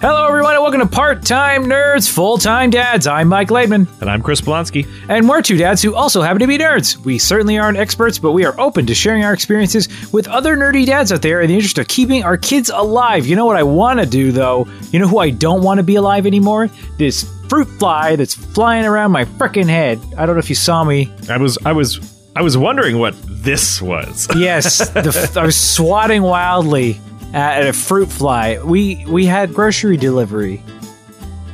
[0.00, 3.06] Hello, everyone, and welcome to Part Time Nerds, Full Time Dads.
[3.06, 4.86] I'm Mike Laidman, And I'm Chris Blonsky.
[5.10, 6.96] and we're two dads who also happen to be nerds.
[7.04, 10.86] We certainly aren't experts, but we are open to sharing our experiences with other nerdy
[10.86, 13.26] dads out there in the interest of keeping our kids alive.
[13.26, 14.66] You know what I want to do, though?
[14.90, 16.70] You know who I don't want to be alive anymore?
[16.96, 20.00] This fruit fly that's flying around my frickin' head.
[20.16, 21.12] I don't know if you saw me.
[21.28, 22.00] I was I was
[22.34, 24.28] I was wondering what this was.
[24.34, 26.98] Yes, the, I was swatting wildly
[27.32, 28.58] at a fruit fly.
[28.62, 30.62] We we had grocery delivery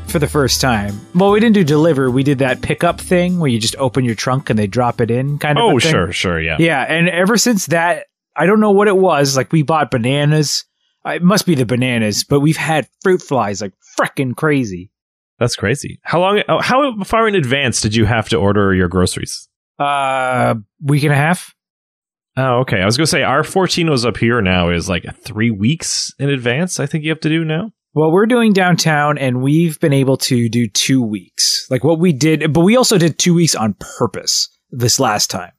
[0.08, 0.98] for the first time.
[1.14, 2.10] Well, we didn't do deliver.
[2.10, 5.10] We did that pickup thing where you just open your trunk and they drop it
[5.10, 5.64] in, kind of.
[5.64, 5.90] oh, a thing.
[5.90, 6.56] sure, sure, yeah.
[6.58, 9.36] Yeah, and ever since that, I don't know what it was.
[9.36, 10.64] Like we bought bananas.
[11.04, 14.90] Uh, It must be the bananas, but we've had fruit flies like freaking crazy.
[15.38, 16.00] That's crazy.
[16.02, 19.48] How long oh, how far in advance did you have to order your groceries?
[19.78, 21.54] Uh, week and a half.
[22.36, 22.82] Oh, okay.
[22.82, 26.28] I was going to say our Fortinos up here now is like 3 weeks in
[26.28, 27.72] advance I think you have to do now.
[27.94, 31.66] Well, we're doing downtown and we've been able to do two weeks.
[31.70, 35.52] Like what we did, but we also did two weeks on purpose this last time.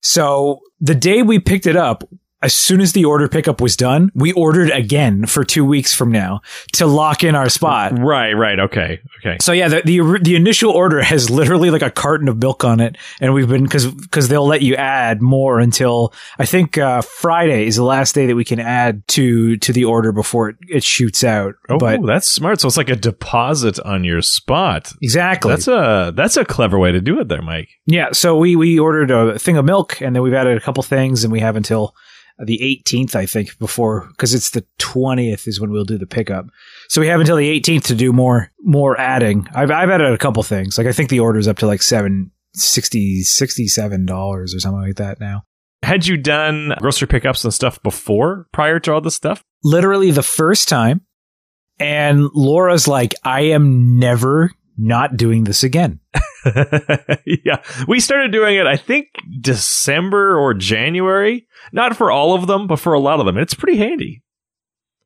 [0.00, 2.08] So the day we picked it up,
[2.40, 6.12] as soon as the order pickup was done, we ordered again for two weeks from
[6.12, 6.40] now
[6.74, 7.98] to lock in our spot.
[7.98, 8.60] Right, right.
[8.60, 9.00] Okay.
[9.20, 9.38] Okay.
[9.40, 12.78] So yeah, the, the the initial order has literally like a carton of milk on
[12.78, 17.02] it, and we've been because because they'll let you add more until I think uh,
[17.02, 20.56] Friday is the last day that we can add to to the order before it,
[20.68, 21.56] it shoots out.
[21.68, 22.60] Oh, but that's smart.
[22.60, 24.92] So it's like a deposit on your spot.
[25.02, 27.70] exactly, That's a that's a clever way to do it there, Mike.
[27.86, 30.84] Yeah, so we we ordered a thing of milk, and then we've added a couple
[30.84, 31.96] things, and we have until
[32.44, 36.46] the 18th, I think, before because it's the 20th is when we'll do the pickup.
[36.88, 39.46] So we have until the 18th to do more more adding.
[39.54, 40.78] I've I've added a couple things.
[40.78, 44.80] Like I think the order's up to like seven sixty sixty seven dollars or something
[44.80, 45.44] like that now.
[45.82, 49.44] Had you done grocery pickups and stuff before prior to all this stuff?
[49.62, 51.02] Literally the first time,
[51.78, 55.98] and Laura's like, "I am never." Not doing this again.
[57.44, 57.62] yeah.
[57.86, 59.08] We started doing it, I think,
[59.40, 61.46] December or January.
[61.72, 63.36] Not for all of them, but for a lot of them.
[63.36, 64.22] It's pretty handy.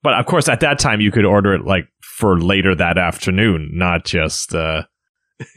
[0.02, 3.70] But of course, at that time, you could order it like for later that afternoon,
[3.72, 4.82] not just, uh,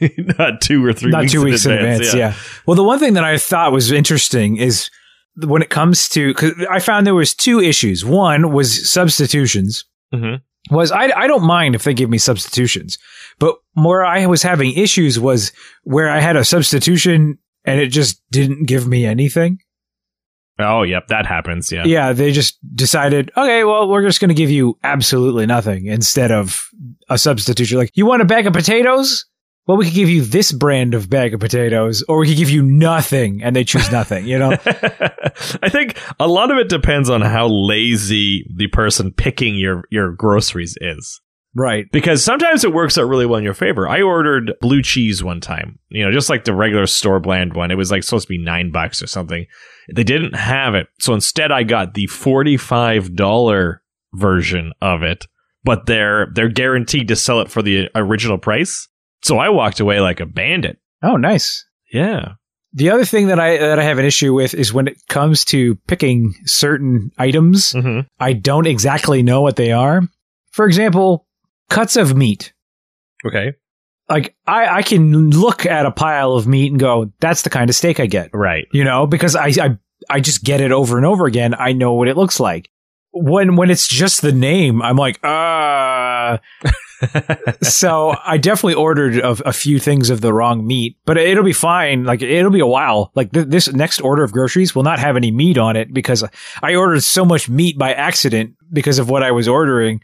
[0.38, 2.14] not two or three not weeks two in weeks in advance.
[2.14, 2.34] Yeah.
[2.66, 4.90] Well, the one thing that I thought was interesting is
[5.36, 8.04] when it comes to because I found there was two issues.
[8.04, 9.84] One was substitutions.
[10.14, 10.40] Mhm.
[10.70, 12.98] Was I I don't mind if they give me substitutions,
[13.38, 15.52] but where I was having issues was
[15.84, 19.58] where I had a substitution and it just didn't give me anything.
[20.58, 21.08] Oh, yep.
[21.08, 21.70] That happens.
[21.70, 21.84] Yeah.
[21.84, 26.32] Yeah, they just decided, okay, well, we're just going to give you absolutely nothing instead
[26.32, 26.66] of
[27.10, 27.76] a substitution.
[27.76, 29.26] Like, you want a bag of potatoes?
[29.66, 32.50] Well, we could give you this brand of bag of potatoes, or we could give
[32.50, 34.24] you nothing, and they choose nothing.
[34.24, 34.52] You know,
[35.62, 40.12] I think a lot of it depends on how lazy the person picking your, your
[40.12, 41.20] groceries is.
[41.54, 41.86] right?
[41.90, 43.88] because sometimes it works out really well in your favor.
[43.88, 47.72] I ordered blue cheese one time, you know, just like the regular store brand one.
[47.72, 49.46] It was like supposed to be nine bucks or something.
[49.92, 50.86] They didn't have it.
[51.00, 53.78] So instead I got the $45
[54.14, 55.26] version of it,
[55.64, 58.86] but they're, they're guaranteed to sell it for the original price.
[59.22, 60.78] So I walked away like a bandit.
[61.02, 61.64] Oh, nice.
[61.92, 62.32] Yeah.
[62.72, 65.44] The other thing that I that I have an issue with is when it comes
[65.46, 70.02] to picking certain items, hmm I don't exactly know what they are.
[70.50, 71.26] For example,
[71.70, 72.52] cuts of meat.
[73.26, 73.54] Okay.
[74.08, 77.70] Like I, I can look at a pile of meat and go, "That's the kind
[77.70, 78.66] of steak I get." Right.
[78.72, 79.78] you know, because I, I
[80.10, 81.54] I just get it over and over again.
[81.58, 82.68] I know what it looks like.
[83.12, 86.38] When when it's just the name, I'm like, uh
[87.62, 91.52] so I definitely ordered a, a few things of the wrong meat, but it'll be
[91.52, 92.04] fine.
[92.04, 93.12] Like it'll be a while.
[93.14, 96.24] Like th- this next order of groceries will not have any meat on it because
[96.62, 100.00] I ordered so much meat by accident because of what I was ordering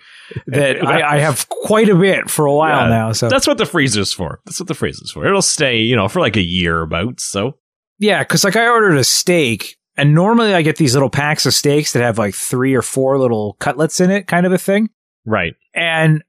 [0.47, 3.13] that I, I have quite a bit for a while Yeah, now.
[3.13, 4.41] So That's what the freezer's for.
[4.45, 5.27] That's what the freezer's for.
[5.27, 7.21] It'll stay, you know, for like a year about.
[7.21, 7.59] So
[7.99, 11.53] Yeah, because like I ordered a steak, and normally I get these little packs of
[11.55, 14.89] steaks that have like three or four little cutlets in it, kind of a thing.
[15.27, 15.55] right.
[15.75, 16.23] And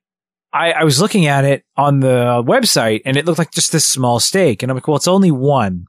[0.53, 3.87] I, I was looking at it on the website, and it looked like just this
[3.87, 5.87] small steak, and I'm like, well, it's only one,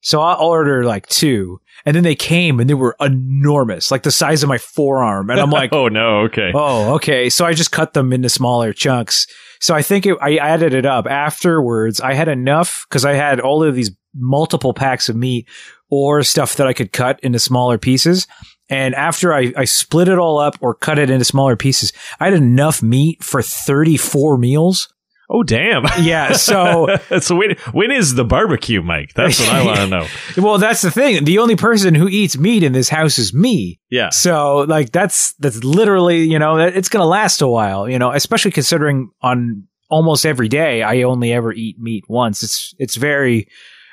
[0.00, 1.60] so I'll order like two.
[1.86, 5.40] And then they came, and they were enormous, like the size of my forearm, and
[5.40, 6.50] I'm like, oh no, okay.
[6.54, 7.30] Oh, okay.
[7.30, 9.26] So I just cut them into smaller chunks.
[9.60, 12.00] So I think it, I added it up afterwards.
[12.00, 15.48] I had enough because I had all of these multiple packs of meat
[15.90, 18.26] or stuff that I could cut into smaller pieces.
[18.70, 22.26] And after I, I split it all up or cut it into smaller pieces, I
[22.26, 24.92] had enough meat for 34 meals.
[25.30, 25.84] Oh damn!
[26.00, 29.12] Yeah, so so when when is the barbecue, Mike?
[29.14, 30.06] That's what I want to know.
[30.38, 31.24] well, that's the thing.
[31.24, 33.78] The only person who eats meat in this house is me.
[33.90, 34.08] Yeah.
[34.10, 37.88] So like that's that's literally you know it's gonna last a while.
[37.88, 42.42] You know, especially considering on almost every day I only ever eat meat once.
[42.42, 43.48] It's it's very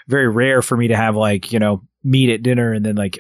[0.08, 3.20] very rare for me to have like you know meat at dinner and then like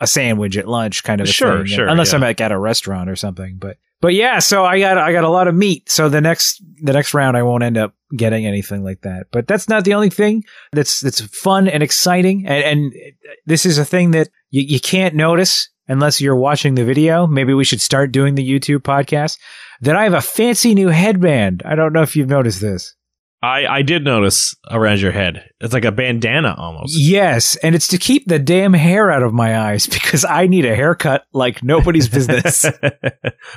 [0.00, 1.66] a sandwich at lunch kind of a Sure, thing.
[1.66, 2.16] sure, Unless yeah.
[2.16, 3.56] I'm like at a restaurant or something.
[3.58, 5.90] But but yeah, so I got I got a lot of meat.
[5.90, 9.26] So the next the next round I won't end up getting anything like that.
[9.30, 12.46] But that's not the only thing that's that's fun and exciting.
[12.46, 12.92] And, and
[13.46, 17.26] this is a thing that you, you can't notice unless you're watching the video.
[17.26, 19.38] Maybe we should start doing the YouTube podcast.
[19.82, 21.62] That I have a fancy new headband.
[21.64, 22.94] I don't know if you've noticed this.
[23.42, 25.50] I I did notice around your head.
[25.60, 26.94] It's like a bandana almost.
[26.98, 30.64] Yes, and it's to keep the damn hair out of my eyes because I need
[30.64, 32.66] a haircut like nobody's business.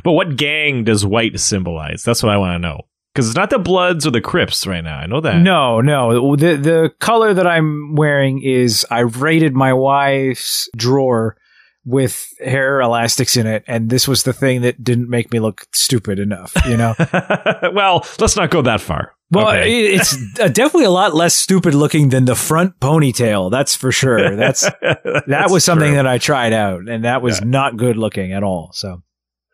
[0.03, 2.03] but what gang does white symbolize?
[2.03, 2.81] That's what I want to know.
[3.13, 4.97] Because it's not the Bloods or the Crips right now.
[4.97, 5.37] I know that.
[5.37, 6.35] no, no.
[6.35, 11.37] The the color that I'm wearing is I raided my wife's drawer
[11.85, 15.65] with hair elastics in it, and this was the thing that didn't make me look
[15.73, 16.53] stupid enough.
[16.65, 16.95] You know.
[17.73, 19.13] well, let's not go that far.
[19.33, 19.93] Well, Okay.
[19.95, 23.51] it's uh, definitely a lot less stupid looking than the front ponytail.
[23.51, 24.35] That's for sure.
[24.35, 27.47] That's that was something that I tried out, and that was Yeah.
[27.47, 28.71] not good looking at all.
[28.73, 29.01] So.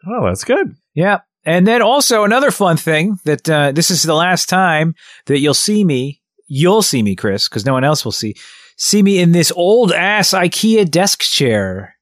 [0.08, 0.76] Oh, that's good.
[0.96, 1.20] Yeah.
[1.46, 4.96] And then also another fun thing that uh, this is the last time
[5.26, 6.22] that you'll see me.
[6.48, 8.36] You'll see me, Chris, because no one else will see.
[8.78, 11.96] See me in this old ass IKEA desk chair.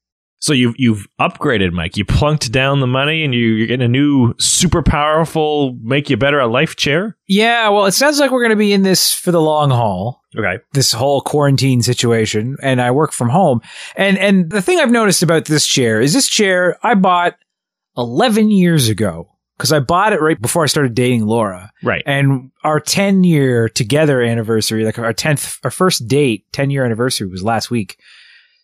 [0.48, 1.98] So you've you've upgraded, Mike.
[1.98, 6.16] You plunked down the money, and you, you're getting a new, super powerful, make you
[6.16, 7.18] better at life chair.
[7.28, 10.24] Yeah, well, it sounds like we're going to be in this for the long haul.
[10.38, 10.64] Okay.
[10.72, 13.60] This whole quarantine situation, and I work from home.
[13.98, 17.36] And and the thing I've noticed about this chair is this chair I bought
[17.98, 19.28] 11 years ago
[19.58, 21.74] because I bought it right before I started dating Laura.
[21.84, 22.04] Right.
[22.06, 27.28] and our 10 year together anniversary like our 10th our first date 10 year anniversary
[27.28, 27.98] was last week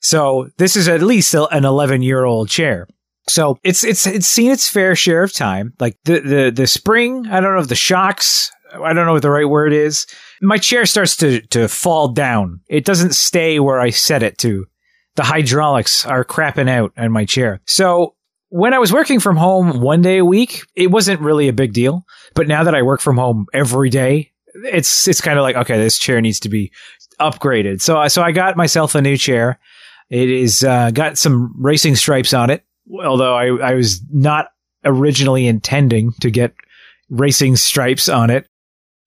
[0.03, 2.87] so this is at least an 11 year old chair
[3.27, 7.25] so it's it's it's seen its fair share of time like the the the spring
[7.27, 8.51] i don't know if the shocks
[8.83, 10.05] i don't know what the right word is
[10.41, 14.65] my chair starts to to fall down it doesn't stay where i set it to
[15.15, 18.13] the hydraulics are crapping out on my chair so
[18.55, 21.73] when I was working from home one day a week, it wasn't really a big
[21.73, 22.05] deal.
[22.35, 24.29] But now that I work from home every day,
[24.71, 26.71] it's it's kind of like okay, this chair needs to be
[27.19, 27.81] upgraded.
[27.81, 29.57] So I- so I got myself a new chair.
[30.13, 32.63] It is uh, got some racing stripes on it,
[33.03, 34.49] although I I was not
[34.85, 36.53] originally intending to get
[37.09, 38.47] racing stripes on it.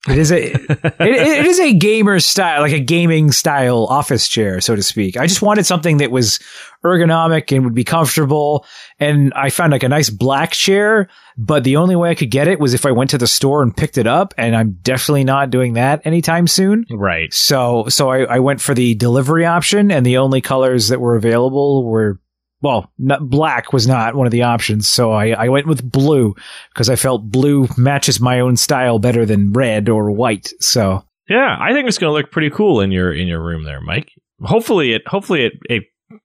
[0.09, 4.61] It is a it, it is a gamer style, like a gaming style office chair,
[4.61, 5.17] so to speak.
[5.17, 6.39] I just wanted something that was
[6.85, 8.65] ergonomic and would be comfortable.
[8.99, 12.49] And I found like a nice black chair, but the only way I could get
[12.49, 14.35] it was if I went to the store and picked it up.
[14.39, 16.87] And I'm definitely not doing that anytime soon.
[16.91, 17.33] Right.
[17.33, 21.17] So, so I, I went for the delivery option and the only colors that were
[21.17, 22.21] available were,
[22.63, 24.89] well, black was not one of the options.
[24.89, 26.35] So I, I went with blue
[26.73, 30.53] because I felt blue matches my own style better than red or white.
[30.61, 33.65] So Yeah, I think it's going to look pretty cool in your in your room
[33.65, 34.13] there, Mike.
[34.43, 35.83] Hopefully it hopefully it, it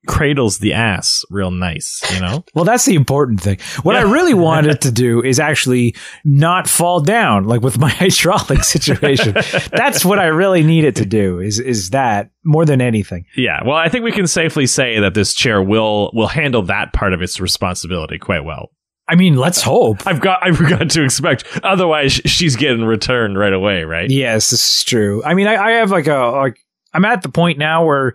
[0.07, 2.43] cradles the ass real nice, you know?
[2.53, 3.59] Well, that's the important thing.
[3.83, 8.63] What I really wanted to do is actually not fall down, like with my hydraulic
[8.63, 9.33] situation.
[9.71, 11.39] that's what I really needed to do.
[11.39, 13.25] Is is that more than anything?
[13.35, 13.61] yeah.
[13.65, 17.13] Well, I think we can safely say that this chair will will handle that part
[17.13, 18.71] of its responsibility quite well.
[19.07, 20.05] I mean, let's hope.
[20.07, 21.43] I've got I've got to expect.
[21.63, 24.09] Otherwise, she's getting returned right away, right?
[24.09, 25.23] Yes, this is true.
[25.23, 26.57] I mean, I, I have like a like
[26.93, 28.13] I'm at the point now where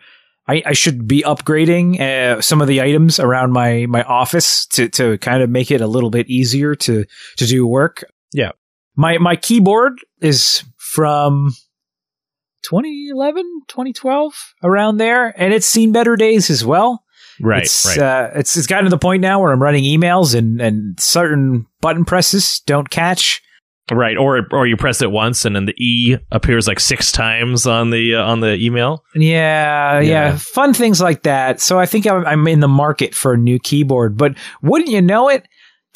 [0.48, 4.88] I, I should be upgrading uh, some of the items around my my office to
[4.90, 7.04] to kind of make it a little bit easier to
[7.36, 8.04] to do work.
[8.32, 8.52] Yeah.
[8.96, 11.54] My my keyboard is from
[12.62, 17.02] 2011, 2012, around there, and it's seen better days as well.
[17.40, 17.64] Right.
[17.64, 17.98] it's, right.
[17.98, 21.66] Uh, it's it's gotten to the point now where I'm running emails and and certain
[21.80, 23.42] button presses don't catch.
[23.90, 24.16] Right.
[24.16, 27.90] Or or you press it once and then the E appears like six times on
[27.90, 29.04] the uh, on the email.
[29.14, 30.00] Yeah, yeah,
[30.30, 30.36] Yeah.
[30.36, 31.60] fun things like that.
[31.60, 34.16] So I think I'm, I'm in the market for a new keyboard.
[34.16, 35.46] But wouldn't you know it?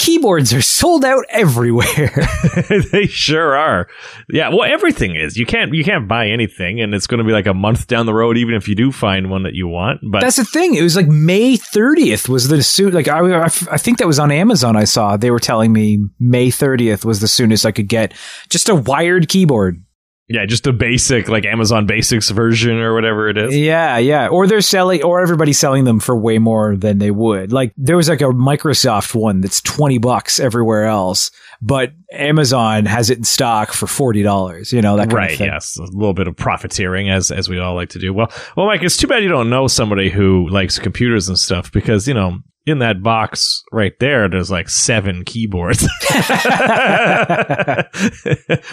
[0.00, 2.26] Keyboards are sold out everywhere.
[2.90, 3.87] they sure are.
[4.30, 5.37] Yeah, well, everything is.
[5.37, 8.07] You can't you can't buy anything, and it's going to be like a month down
[8.07, 10.00] the road, even if you do find one that you want.
[10.02, 10.75] But That's the thing.
[10.75, 12.95] It was like May 30th was the soon.
[12.95, 14.75] Like I, I, I think that was on Amazon.
[14.75, 18.14] I saw they were telling me May 30th was the soonest I could get
[18.49, 19.85] just a wired keyboard.
[20.32, 23.56] Yeah, just the basic like Amazon Basics version or whatever it is.
[23.56, 24.28] Yeah, yeah.
[24.28, 27.52] Or they're selling, or everybody's selling them for way more than they would.
[27.52, 33.10] Like there was like a Microsoft one that's twenty bucks everywhere else, but Amazon has
[33.10, 34.72] it in stock for forty dollars.
[34.72, 35.32] You know that kind right?
[35.32, 35.49] of thing.
[35.49, 38.14] Yes, a little bit of profiteering as as we all like to do.
[38.14, 41.72] Well, well, Mike, it's too bad you don't know somebody who likes computers and stuff
[41.72, 42.38] because you know
[42.70, 45.86] in that box right there, there's like seven keyboards.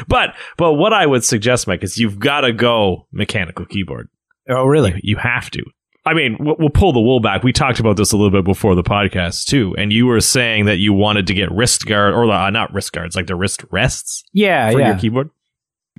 [0.07, 4.09] but but what I would suggest, Mike, is you've got to go mechanical keyboard.
[4.49, 4.99] Oh, really?
[5.03, 5.63] You, have to.
[6.05, 7.43] I mean, we'll, we'll pull the wool back.
[7.43, 10.65] We talked about this a little bit before the podcast too, and you were saying
[10.65, 13.65] that you wanted to get wrist guard or uh, not wrist guards, like the wrist
[13.71, 14.87] rests Yeah, for yeah.
[14.91, 15.29] your keyboard.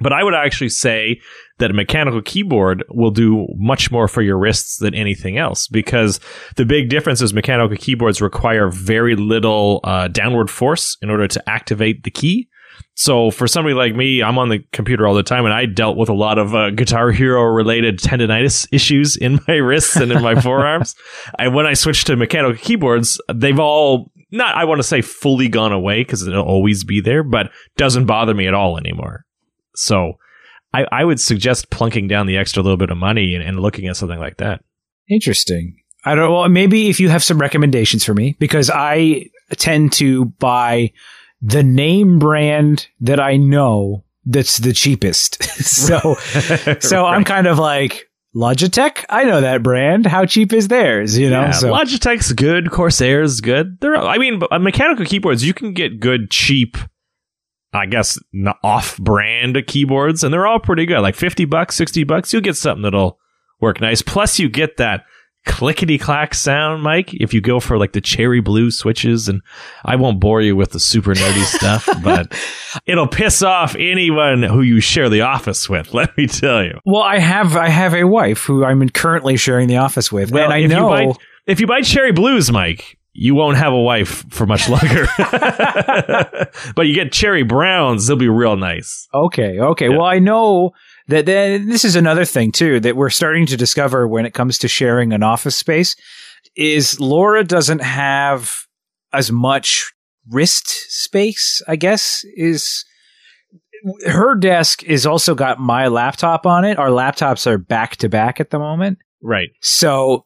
[0.01, 1.21] But I would actually say
[1.59, 6.21] that a mechanical keyboard will do much more for your wrists than anything else because
[6.57, 11.49] the big difference is mechanical keyboards require very little uh, downward force in order to
[11.49, 12.49] activate the key.
[12.95, 15.97] So for somebody like me, I'm on the computer all the time, and I dealt
[15.97, 20.23] with a lot of uh, Guitar Hero related tendonitis issues in my wrists and in
[20.23, 20.95] my forearms.
[21.39, 25.49] And when I switched to mechanical keyboards, they've all not I want to say fully
[25.49, 29.25] gone away because it'll always be there, but doesn't bother me at all anymore.
[29.79, 30.19] So
[30.75, 33.87] I, I would suggest plunking down the extra little bit of money and, and looking
[33.87, 34.63] at something like that.
[35.11, 35.77] Interesting.
[36.05, 36.33] I don't.
[36.33, 40.93] Well, maybe if you have some recommendations for me, because I tend to buy
[41.41, 45.43] the name brand that I know that's the cheapest.
[45.65, 46.15] so,
[46.81, 49.05] so I'm kind of like Logitech.
[49.09, 50.07] I know that brand.
[50.07, 51.19] How cheap is theirs?
[51.19, 51.43] You know.
[51.43, 53.81] Yeah, so Logitech's good, Corsair's good.
[53.81, 56.77] They're, I mean, uh, mechanical keyboards you can get good, cheap,
[57.73, 58.19] I guess,
[58.63, 61.01] off-brand keyboards, and they're all pretty good.
[61.01, 63.19] Like fifty bucks, sixty bucks, you'll get something that'll
[63.61, 64.03] work nice.
[64.03, 65.05] Plus, you get that
[65.47, 67.15] clickety clack sound, Mike.
[67.15, 69.41] If you go for like the cherry blue switches, and
[69.85, 72.35] I won't bore you with the super nerdy stuff, but
[72.87, 75.95] it'll piss off anyone who you share the office with.
[75.95, 76.79] Let me tell you.
[76.85, 80.53] well, I have I have a wife who I'm currently sharing the office with, and
[80.53, 80.97] I if know.
[80.97, 84.69] you buy, if you buy cherry blues, Mike, you won't have a wife for much
[84.71, 85.07] longer.
[86.77, 89.09] but you get cherry browns, they'll be real nice.
[89.13, 89.89] Okay, okay.
[89.89, 89.97] Yeah.
[89.97, 90.71] Well, I know
[91.09, 94.59] that then this is another thing too that we're starting to discover when it comes
[94.59, 95.97] to sharing an office space
[96.57, 98.67] is Laura doesn't have
[99.13, 99.93] as much
[100.31, 102.85] wrist space, I guess, is
[104.07, 106.79] her desk is also got my laptop on it.
[106.79, 108.99] Our laptops are back to back at the moment.
[109.23, 109.51] Right.
[109.61, 110.25] So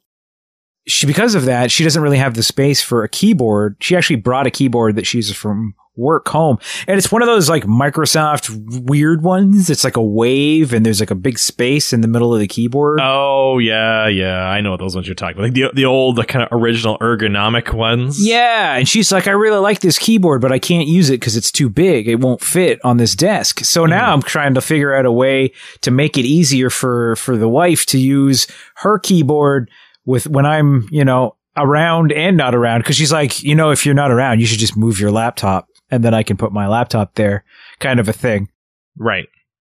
[0.86, 3.76] she because of that, she doesn't really have the space for a keyboard.
[3.80, 6.58] She actually brought a keyboard that she uses from work home.
[6.86, 9.68] And it's one of those like Microsoft weird ones.
[9.68, 12.48] It's like a wave and there's like a big space in the middle of the
[12.48, 13.00] keyboard.
[13.02, 14.44] Oh yeah, yeah.
[14.44, 15.44] I know what those ones you're talking about.
[15.44, 18.26] Like the the old, the kind of original ergonomic ones.
[18.26, 21.36] Yeah, and she's like, I really like this keyboard, but I can't use it because
[21.36, 22.08] it's too big.
[22.08, 23.64] It won't fit on this desk.
[23.64, 23.90] So hmm.
[23.90, 27.48] now I'm trying to figure out a way to make it easier for for the
[27.48, 28.46] wife to use
[28.76, 29.70] her keyboard
[30.04, 32.80] with when I'm, you know, around and not around.
[32.80, 35.66] Because she's like, you know, if you're not around, you should just move your laptop,
[35.90, 37.44] and then I can put my laptop there,
[37.78, 38.48] kind of a thing.
[38.96, 39.28] Right.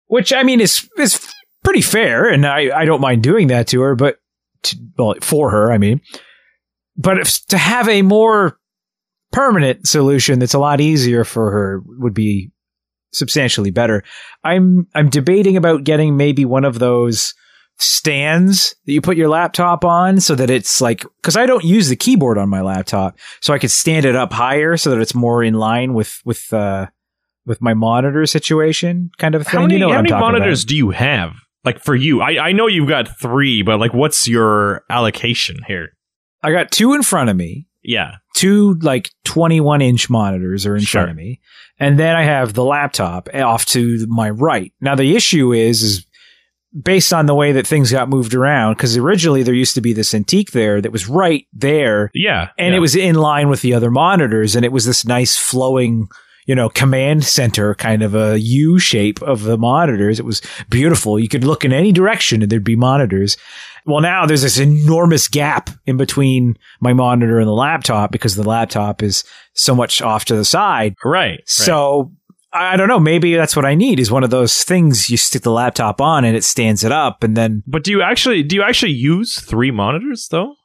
[0.07, 1.31] Which I mean is is
[1.63, 4.17] pretty fair, and I I don't mind doing that to her, but
[4.63, 6.01] to, well for her, I mean,
[6.97, 8.57] but if, to have a more
[9.31, 12.51] permanent solution that's a lot easier for her would be
[13.13, 14.03] substantially better.
[14.43, 17.33] I'm I'm debating about getting maybe one of those
[17.79, 21.89] stands that you put your laptop on so that it's like cuz I don't use
[21.89, 25.15] the keyboard on my laptop so I could stand it up higher so that it's
[25.15, 26.87] more in line with with uh
[27.45, 29.51] with my monitor situation kind of thing.
[29.53, 30.69] How many, you know what how many monitors about.
[30.69, 31.33] do you have?
[31.63, 35.89] Like for you, I, I know you've got three, but like, what's your allocation here?
[36.43, 37.67] I got two in front of me.
[37.83, 38.17] Yeah.
[38.35, 41.01] two like 21 inch monitors are in Sure.
[41.01, 41.39] front of me
[41.79, 46.05] and then i have the laptop off to my right now the issue is is
[46.79, 49.93] based on the way that things got moved around because originally there used to be
[49.93, 52.49] this antique there that was right there Yeah.
[52.57, 52.77] and yeah.
[52.77, 56.07] it was in line with the other monitors and it was this nice flowing
[56.47, 61.19] you know command center kind of a u shape of the monitors it was beautiful
[61.19, 63.37] you could look in any direction and there'd be monitors
[63.85, 68.47] well now there's this enormous gap in between my monitor and the laptop because the
[68.47, 69.23] laptop is
[69.53, 71.41] so much off to the side right.
[71.49, 72.09] right.
[72.53, 72.99] I don't know.
[72.99, 76.25] Maybe that's what I need is one of those things you stick the laptop on
[76.25, 77.23] and it stands it up.
[77.23, 80.55] And then But do you actually do you actually use three monitors though?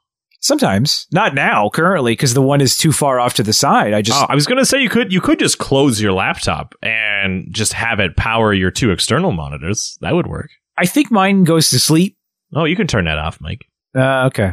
[0.40, 3.92] sometimes, not now, currently, because the one is too far off to the side.
[3.92, 6.74] I just, Oh, I was gonna say you could you could just close your laptop
[6.82, 9.98] and just have it power your two external monitors.
[10.00, 10.50] That would work.
[10.78, 12.16] I think mine goes to sleep.
[12.54, 13.66] Oh, you can turn that off, Mike.
[13.94, 14.52] Uh, okay.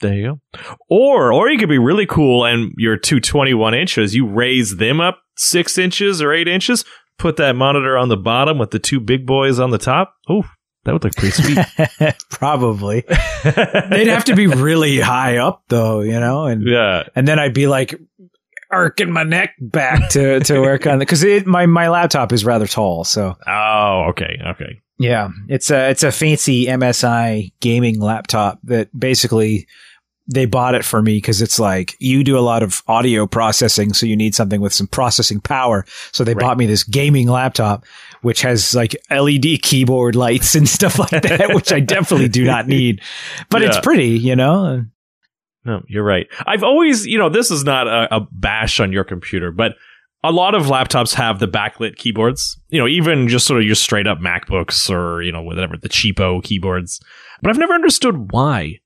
[0.00, 0.60] There you go.
[0.88, 4.76] Or or you could be really cool and your two twenty one inches, you raise
[4.76, 6.84] them up six inches or eight inches,
[7.18, 10.14] put that monitor on the bottom with the two big boys on the top.
[10.28, 10.44] Oh,
[10.84, 12.14] that would look pretty sweet.
[12.30, 13.00] Probably.
[13.44, 17.04] They'd have to be really high up though, you know, and yeah.
[17.14, 17.94] and then I'd be like
[18.70, 22.66] arcing my neck back to to work on it because my my laptop is rather
[22.66, 23.04] tall.
[23.04, 24.80] So Oh, okay, okay.
[24.98, 29.66] yeah, it's a it's a fancy MSI gaming laptop that basically
[30.30, 33.94] they bought it for me because it's like you do a lot of audio processing,
[33.94, 35.84] so you need something with some processing power.
[36.12, 36.42] So they Right.
[36.42, 37.84] bought me this gaming laptop,
[38.22, 42.66] which has like LED keyboard lights and stuff like that, which I definitely do not
[42.68, 43.00] need.
[43.48, 44.84] But it's pretty, you know.
[45.64, 46.26] No, you're right.
[46.46, 49.72] I've always, you know, this is not a, a bash on your computer, but
[50.24, 52.58] a lot of laptops have the backlit keyboards.
[52.68, 55.88] You know, even just sort of your straight up MacBooks or, you know, whatever, the
[55.88, 57.00] cheapo keyboards.
[57.42, 58.80] But I've never understood why.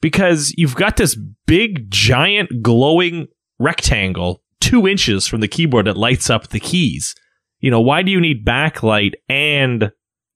[0.00, 3.26] Because you've got this big, giant, glowing
[3.58, 7.14] rectangle two inches from the keyboard that lights up the keys.
[7.60, 9.90] You know, why do you need backlight and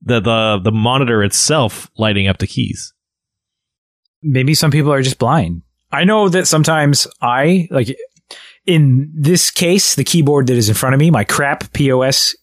[0.05, 2.93] the, the, the monitor itself lighting up the keys?
[4.23, 5.63] maybe some people are just blind.
[5.91, 7.95] I know that sometimes I like
[8.65, 12.37] in this case, the keyboard that is in front of me, my crap POS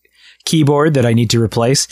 [0.46, 1.88] keyboard that I need to replace,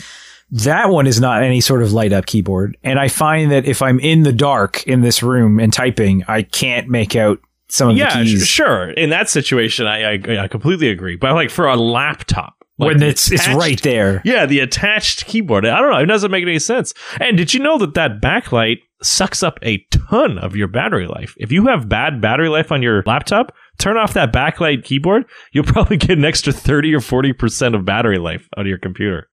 [0.50, 2.76] that one is not any sort of light up keyboard.
[2.82, 6.42] And I find that if I'm in the dark in this room and typing, I
[6.42, 7.38] can't make out
[7.68, 8.46] some of yeah, the keys.
[8.46, 8.90] sure.
[8.90, 11.16] In that situation, I, I I completely agree.
[11.16, 14.22] But like for a laptop, like when it's it's right there.
[14.24, 15.66] Yeah, the attached keyboard.
[15.66, 15.98] I don't know.
[15.98, 16.94] It doesn't make any sense.
[17.20, 21.34] And did you know that that backlight sucks up a ton of your battery life?
[21.36, 25.24] If you have bad battery life on your laptop, turn off that backlight keyboard.
[25.52, 28.78] You'll probably get an extra thirty or forty percent of battery life out of your
[28.78, 29.28] computer.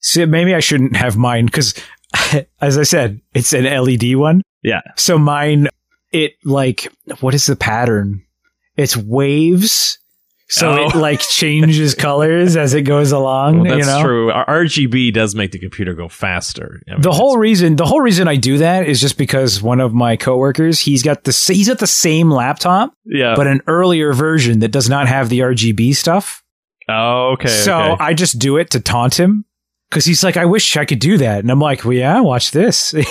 [0.00, 1.74] So maybe I shouldn't have mine because,
[2.60, 4.42] as I said, it's an LED one.
[4.62, 4.82] Yeah.
[4.96, 5.68] So mine,
[6.12, 8.22] it like, what is the pattern?
[8.76, 9.98] It's waves.
[10.48, 10.86] So Oh.
[10.86, 13.60] it like changes colors as it goes along.
[13.62, 14.02] Well, that's you know?
[14.02, 14.30] true.
[14.30, 16.80] R- RGB does make the computer go faster.
[16.88, 19.80] I mean, The whole reason, the whole reason I do that is just because one
[19.80, 23.34] of my coworkers, he's got the he's got the same laptop, yeah.
[23.34, 26.44] but an earlier version that does not have the RGB stuff.
[26.88, 27.48] oh, okay.
[27.48, 28.04] so okay.
[28.04, 29.44] I just do it to taunt him
[29.90, 32.50] because he's like, I wish I could do that, and I'm like, Well, yeah, watch
[32.50, 32.90] this.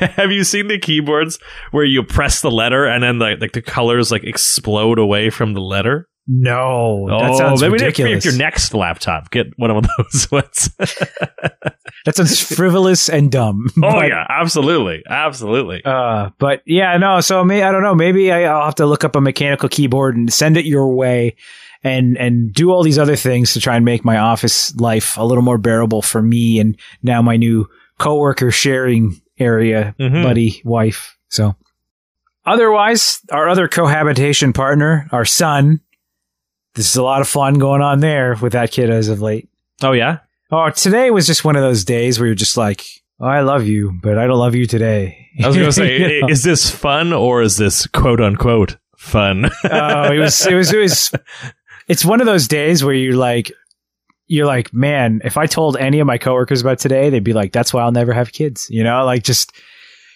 [0.00, 1.38] Have you seen the keyboards
[1.70, 5.54] where you press the letter and then like like the colors like explode away from
[5.54, 6.08] the letter?
[6.28, 8.24] no, that sounds Oh, maybe if- ridiculous.
[8.24, 10.70] Your next laptop, get one of those ones.
[10.78, 13.66] that sounds frivolous and dumb.
[13.78, 15.82] oh But, yeah, absolutely, absolutely.
[15.84, 17.20] Uh, but yeah, no.
[17.20, 17.96] So may I don't know.
[17.96, 21.34] Maybe I, I'll have to look up a mechanical keyboard and send it your way,
[21.84, 25.24] and and do all these other things to try and make my office life a
[25.24, 27.68] little more bearable for me and now my new
[27.98, 30.22] coworker sharing area, Mhm.
[30.22, 31.16] buddy, wife.
[31.28, 31.56] So
[32.44, 35.80] otherwise, our other cohabitation partner, our son.
[36.74, 39.48] This is a lot of fun going on there with that kid as of late.
[39.82, 40.18] Oh yeah.
[40.50, 42.84] Oh, today was just one of those days where you're just like,
[43.20, 45.28] oh, I love you, but I don't love you today.
[45.42, 46.28] I was gonna say, You know?
[46.28, 49.50] is this fun or is this quote unquote fun?
[49.70, 51.12] oh, it was, it was, it was,
[51.88, 53.52] it's one of those days where you're like,
[54.26, 57.52] you're like, man, if I told any of my coworkers about today, they'd be like,
[57.52, 58.66] that's why I'll never have kids.
[58.70, 59.52] You know, like just,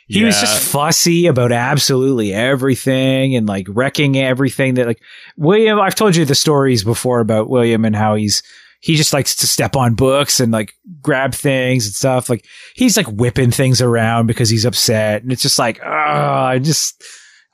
[0.09, 5.02] he was just fussy about absolutely everything and like wrecking everything that like
[5.37, 8.42] William, I've told you the stories before about William and how he's,
[8.81, 12.31] he just likes to step on books and like grab things and stuff.
[12.31, 15.22] Like he's like whipping things around because he's upset.
[15.22, 17.02] And it's just like, oh, I just,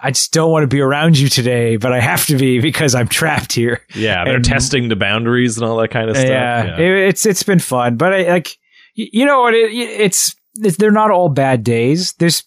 [0.04, 2.94] I just don't want to be around you today, but I have to be because
[2.94, 3.80] I'm trapped here.
[3.94, 6.28] yeah, they're And- testing the boundaries and all that kind of stuff.
[6.28, 8.58] Yeah, It, it's it's been fun, but I like
[8.94, 9.54] you know what?
[9.54, 12.12] It, it's, it's they're not all bad days.
[12.14, 12.44] There's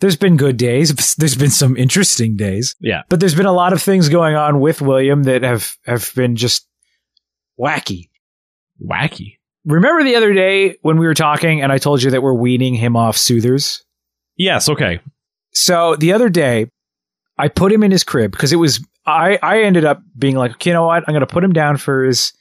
[0.00, 1.14] there's been good days.
[1.16, 2.74] There's been some interesting days.
[2.80, 3.02] Yeah.
[3.08, 6.34] but there's been a lot of things going on with William that have have been
[6.36, 6.66] just
[7.60, 8.08] wacky.
[8.82, 9.36] Wacky.
[9.64, 12.74] Remember the other day when we were talking and I told you that we're weaning
[12.74, 13.84] him off soothers?
[14.36, 14.68] Yes.
[14.68, 15.00] Okay.
[15.52, 16.66] So the other day,
[17.36, 19.38] I put him in his crib because it was I.
[19.42, 21.04] I ended up being like, you know what?
[21.06, 22.32] I'm going to put him down for his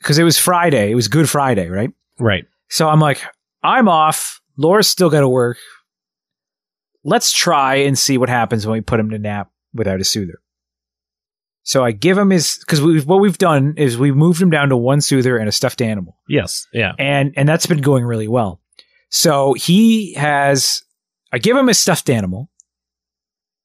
[0.00, 0.90] because it was Friday.
[0.90, 1.90] It was Good Friday, right?
[2.18, 2.44] Right.
[2.68, 3.20] So I'm like,
[3.62, 4.40] I'm off.
[4.56, 5.58] Laura's still got to work.
[7.04, 10.40] Let's try and see what happens when we put him to nap without a soother.
[11.62, 14.68] So I give him his because we've what we've done is we've moved him down
[14.68, 16.66] to one soother and a stuffed animal Yes.
[16.72, 16.92] Yeah.
[16.98, 18.60] and and that's been going really well.
[19.08, 20.82] So he has,
[21.32, 22.50] I give him a stuffed animal.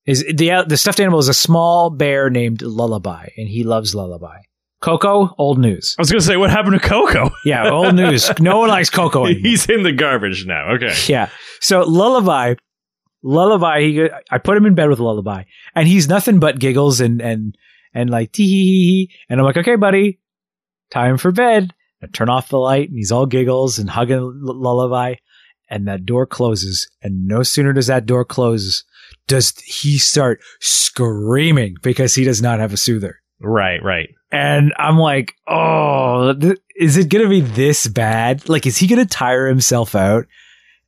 [0.06, 3.94] Is the uh, the stuffed animal is a small bear named Lullaby, and he loves
[3.94, 4.40] Lullaby.
[4.82, 5.96] Coco, old news.
[5.98, 7.30] I was gonna say, what happened to Coco?
[7.46, 8.32] Yeah, old news.
[8.40, 9.42] No one likes Coco anymore.
[9.44, 10.72] He's in the garbage now.
[10.74, 10.94] Okay.
[11.08, 11.30] Yeah.
[11.60, 12.56] So Lullaby,
[13.24, 13.82] Lullaby.
[13.82, 15.44] He, I put him in bed with Lullaby,
[15.76, 17.56] and he's nothing but giggles and and
[17.94, 19.12] and like tee hee hee hee.
[19.30, 20.20] And I'm like, okay, buddy,
[20.90, 21.74] time for bed.
[22.04, 25.16] I turn off the light and he's all giggles and hugging l- lullaby.
[25.70, 26.90] And that door closes.
[27.04, 28.84] And no sooner does that door close,
[29.28, 33.18] does he start screaming because he does not have a soother.
[33.40, 34.10] Right, right.
[34.32, 38.48] And I'm like, oh, th- is it going to be this bad?
[38.48, 40.26] Like, is he going to tire himself out?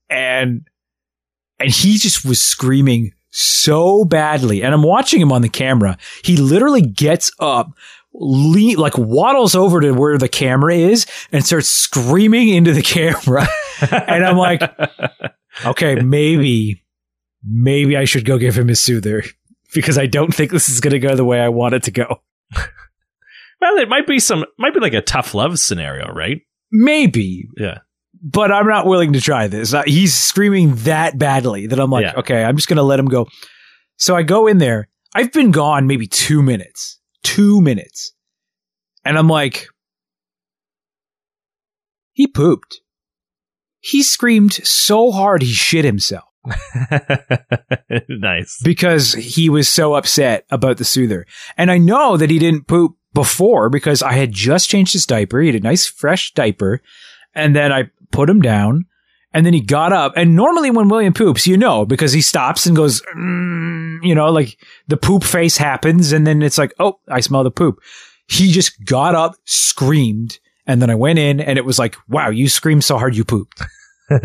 [0.09, 0.67] And,
[1.59, 4.63] and he just was screaming so badly.
[4.63, 5.97] And I'm watching him on the camera.
[6.23, 7.71] He literally gets up,
[8.13, 13.47] le- like waddles over to where the camera is and starts screaming into the camera.
[13.91, 14.61] and I'm like,
[15.65, 16.83] okay, maybe,
[17.47, 19.23] maybe I should go give him his soother
[19.73, 21.91] because I don't think this is going to go the way I want it to
[21.91, 22.21] go.
[23.61, 26.41] well, it might be some, might be like a tough love scenario, right?
[26.71, 27.79] Maybe, Yeah.
[28.21, 29.73] but I'm not willing to try this.
[29.85, 32.13] He's screaming that badly that I'm like, Yeah.
[32.19, 33.27] okay, I'm just going to let him go.
[33.97, 34.87] So I go in there.
[35.15, 38.13] I've been gone maybe two minutes, two minutes.
[39.05, 39.67] And I'm like,
[42.13, 42.81] he pooped.
[43.79, 46.23] He screamed so hard he shit himself
[48.09, 48.59] nice.
[48.63, 51.25] because he was so upset about the soother.
[51.57, 55.39] And I know that he didn't poop before because I had just changed his diaper.
[55.39, 56.81] He had a nice fresh diaper.
[57.35, 58.85] And then I put him down
[59.33, 60.13] and then he got up.
[60.15, 64.29] And normally when William poops, you know, because he stops and goes, mm, you know,
[64.31, 66.11] like the poop face happens.
[66.11, 67.79] And then it's like, oh, I smell the poop.
[68.27, 70.39] He just got up, screamed.
[70.65, 73.25] And then I went in and it was like, wow, you screamed so hard you
[73.25, 73.61] pooped.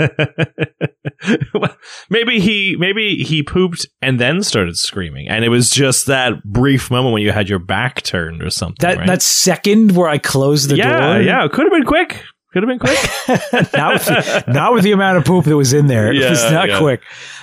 [1.52, 1.76] Well,
[2.10, 6.90] maybe he maybe he pooped and then started screaming, and it was just that brief
[6.90, 8.76] moment when you had your back turned or something.
[8.80, 9.06] That, right?
[9.06, 11.22] that second where I closed the yeah, door.
[11.22, 11.44] yeah.
[11.44, 12.22] It could have been quick.
[12.52, 12.98] Could have been quick.
[13.72, 16.12] not, with the, not with the amount of poop that was in there.
[16.12, 16.78] it was not yeah.
[16.78, 17.02] quick.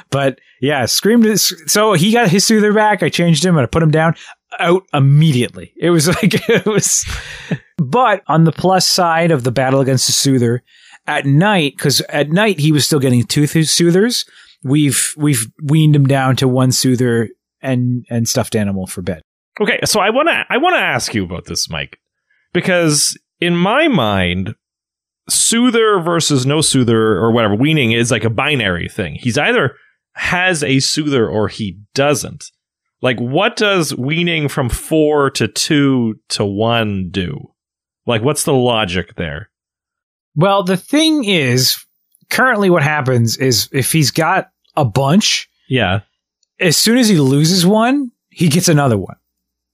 [0.09, 1.39] But yeah, screamed.
[1.39, 3.03] So he got his soother back.
[3.03, 4.15] I changed him and I put him down
[4.59, 5.73] out immediately.
[5.77, 7.05] It was like, it was.
[7.77, 10.63] But on the plus side of the battle against the soother,
[11.07, 14.25] at night, because at night he was still getting two th- soothers,
[14.63, 17.29] we've, we've weaned him down to one soother
[17.61, 19.21] and, and stuffed animal for bed.
[19.59, 21.97] Okay, so I want to I want to ask you about this, Mike,
[22.53, 24.53] because in my mind,
[25.29, 29.15] soother versus no soother or whatever weaning is like a binary thing.
[29.15, 29.75] He's either
[30.15, 32.51] has a soother or he doesn't.
[33.01, 37.53] Like, what does weaning from four to two to one do?
[38.05, 39.49] Like, what's the logic there?
[40.35, 41.83] Well, the thing is,
[42.29, 46.01] currently what happens is if he's got a bunch, Yeah.
[46.59, 49.15] as soon as he loses one, he gets another one.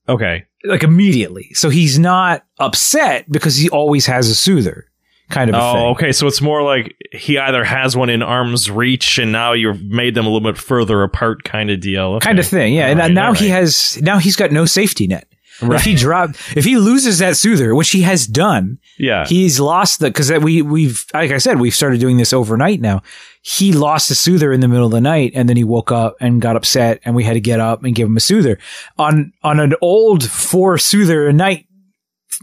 [0.07, 0.45] Okay.
[0.63, 1.49] Like immediately.
[1.53, 4.85] So he's not upset because he always has a soother
[5.29, 6.11] kind of Oh, okay.
[6.11, 10.13] So it's more like he either has one in arm's reach, and now you've made
[10.13, 12.13] them a little bit further apart, kind of deal.
[12.15, 12.25] Okay.
[12.27, 12.73] Kind of thing.
[12.73, 12.85] Yeah.
[12.85, 13.59] All and right, now all he right.
[13.61, 15.25] has, now he's got no safety net.
[15.61, 15.75] Right.
[15.79, 19.25] If he drop, if he loses that soother, which he has done, Yeah.
[19.27, 23.01] he's lost the, cause we, we've, like I said, we've started doing this overnight now.
[23.43, 26.15] He lost a soother in the middle of the night and then he woke up
[26.19, 28.57] and got upset and we had to get up and give him a soother.
[28.97, 31.65] On, on an old four soother a night,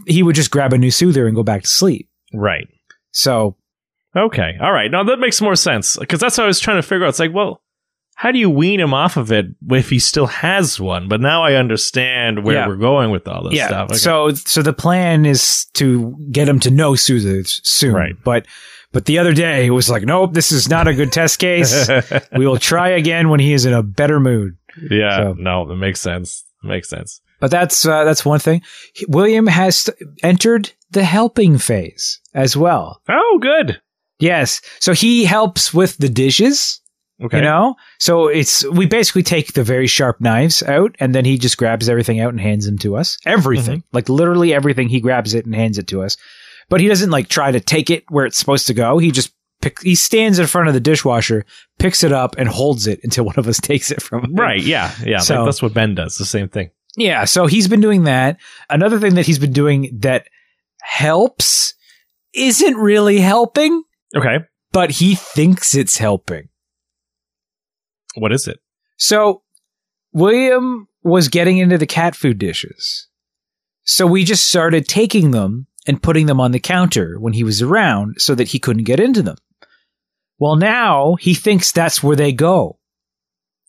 [0.07, 2.09] he would just grab a new soother and go back to sleep.
[2.33, 2.67] right.
[3.11, 3.55] So
[4.15, 4.53] Okay.
[4.61, 4.89] All right.
[4.89, 7.09] Now that makes more sense because that's what I was trying to figure out.
[7.09, 7.61] It's like, well,
[8.21, 11.07] how do you wean him off of it if he still has one?
[11.07, 12.67] But now I understand where Yeah.
[12.67, 13.67] we're going with all this yeah.
[13.67, 13.89] stuff.
[13.91, 13.97] Okay.
[13.97, 17.93] So so the plan is to get him to know soothers soon.
[17.93, 18.15] Right.
[18.25, 18.45] But
[18.91, 21.89] but the other day it was like, nope, this is not a good test case.
[22.37, 24.57] we will try again when he is in a better mood.
[24.91, 25.17] yeah.
[25.17, 26.43] So- No, that makes sense.
[26.61, 27.21] makes sense.
[27.39, 28.61] But that's uh, that's one thing.
[29.07, 33.01] William has st- entered the helping phase as well.
[33.07, 33.79] Oh, good.
[34.19, 34.59] Yes.
[34.81, 36.78] So he helps with the dishes.
[37.21, 37.37] Okay.
[37.37, 41.37] You know, so it's we basically take the very sharp knives out, and then he
[41.37, 43.17] just grabs everything out and hands them to us.
[43.25, 43.95] Everything, Mm-hmm.
[43.95, 46.15] like literally everything, he grabs it and hands it to us.
[46.69, 48.99] But he doesn't like try to take it where it's supposed to go.
[48.99, 51.45] He just pick, he stands in front of the dishwasher,
[51.77, 54.35] picks it up, and holds it until one of us takes it from him.
[54.35, 54.61] Right.
[54.61, 54.93] Yeah.
[55.03, 55.17] Yeah.
[55.17, 56.15] So- like, that's what Ben does.
[56.17, 56.69] The same thing.
[56.95, 57.25] Yeah.
[57.25, 58.37] So he's been doing that.
[58.69, 60.27] Another thing that he's been doing that
[60.81, 61.73] helps
[62.33, 63.83] isn't really helping,
[64.15, 64.39] Okay.
[64.71, 66.49] but he thinks it's helping.
[68.15, 68.59] What is it?
[68.97, 69.43] So
[70.11, 73.07] William was getting into the cat food dishes.
[73.83, 77.61] So we just started taking them and putting them on the counter when he was
[77.61, 79.37] around so that he couldn't get into them.
[80.37, 82.79] Well, now he thinks that's where they go.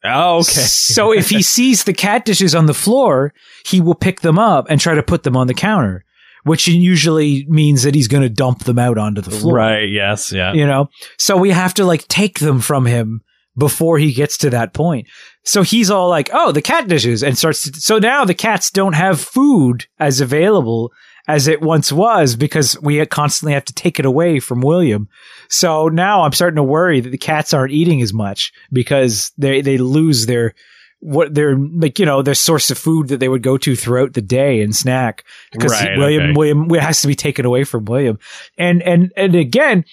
[0.05, 0.45] Oh, okay.
[0.45, 3.35] so if he sees the cat dishes on the floor,
[3.67, 6.05] he will pick them up and try to put them on the counter,
[6.45, 9.55] which usually means that he's going to dump them out onto the floor.
[9.55, 9.89] Right.
[9.91, 10.33] Yes.
[10.33, 10.53] Yeah.
[10.53, 13.23] You know, so we have to like take them from him
[13.61, 15.07] before he gets to that point.
[15.45, 17.71] So he's all like, "Oh, the cat dishes," and starts.
[17.71, 20.93] To, so now the cats don't have food as available
[21.29, 25.09] as it once was because we constantly have to take it away from William.
[25.49, 29.61] So now I'm starting to worry that the cats aren't eating as much because they
[29.61, 30.55] they lose their
[31.01, 34.13] what their like you know their source of food that they would go to throughout
[34.15, 36.33] the day and snack because Right, William okay.
[36.37, 38.19] William it has to be taken away from William
[38.59, 39.85] and and and again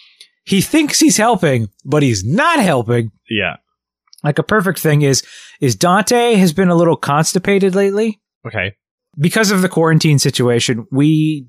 [0.48, 3.58] he thinks he's helping but he's not helping Yeah.
[4.24, 5.24] like a perfect thing is
[5.62, 8.76] is Dante has been a little constipated lately Okay.
[9.20, 11.48] because of the quarantine situation, we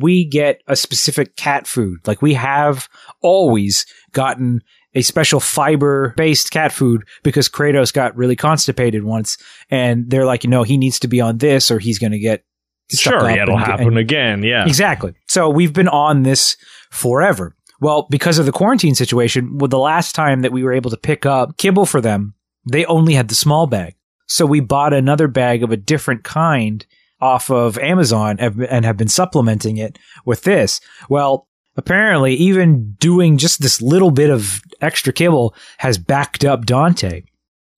[0.00, 1.98] we get a specific cat food.
[2.06, 2.88] Like we have
[3.20, 4.60] always gotten
[4.94, 9.36] a special fiber based cat food because Kratos got really constipated once
[9.70, 12.18] and they're like, you know, he needs to be on this or he's going to
[12.20, 12.44] get
[12.90, 13.28] Sure.
[13.28, 14.42] Yeah, it'll and- happen and- again.
[14.44, 14.64] Yeah.
[14.66, 15.12] Exactly.
[15.28, 16.56] So we've been on this
[16.90, 17.54] forever.
[17.80, 20.96] Well, because of the quarantine situation, well, the last time that we were able to
[20.96, 22.34] pick up kibble for them,
[22.68, 23.94] they only had the small bag.
[24.26, 26.84] So we bought another bag of a different kind
[27.20, 30.80] off of Amazon and and have been supplementing it with this.
[31.08, 37.22] Well, apparently, even doing just this little bit of extra kibble has backed up Dante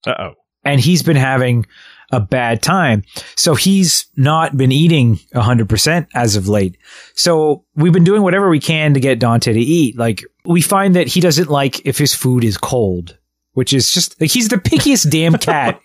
[0.07, 0.35] Uh oh.
[0.65, 1.67] And he's been having
[2.13, 3.05] a bad time.
[3.37, 6.77] So he's not been eating 100% as of late.
[7.15, 9.97] So we've been doing whatever we can to get Dante to eat.
[9.97, 13.17] Like we find that he doesn't like if his food is cold,
[13.53, 15.81] which is just like he's the pickiest damn cat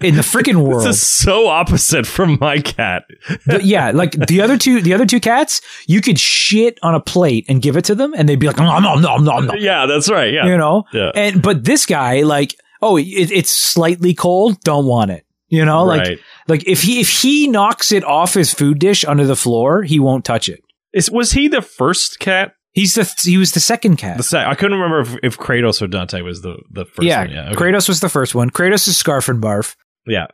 [0.00, 0.84] in the freaking world.
[0.84, 3.04] This is so opposite from my cat.
[3.60, 7.44] Yeah, like the other two, the other two cats, you could shit on a plate
[7.48, 9.86] and give it to them, and they'd be like, "Nom nom nom nom nom," Yeah,
[9.86, 10.32] that's right.
[10.32, 10.46] Yeah.
[10.46, 10.84] you know.
[10.92, 11.10] Yeah.
[11.14, 15.24] And but this guy, like, oh, it, it's slightly cold, don't want it.
[15.48, 16.18] You know, like right.
[16.46, 19.98] Like if he if he knocks it off his food dish under the floor, he
[19.98, 20.62] won't touch it.
[20.92, 22.52] Is, was he the first cat?
[22.72, 24.18] He's the he was the second cat.
[24.18, 27.20] The se- I couldn't remember if, if Kratos or Dante was the, the first yeah,
[27.20, 27.30] one.
[27.30, 27.46] Yeah.
[27.48, 27.56] okay.
[27.56, 28.50] Kratos was the first one.
[28.50, 29.74] Kratos is Scarf and Barf.
[30.06, 30.26] Yeah.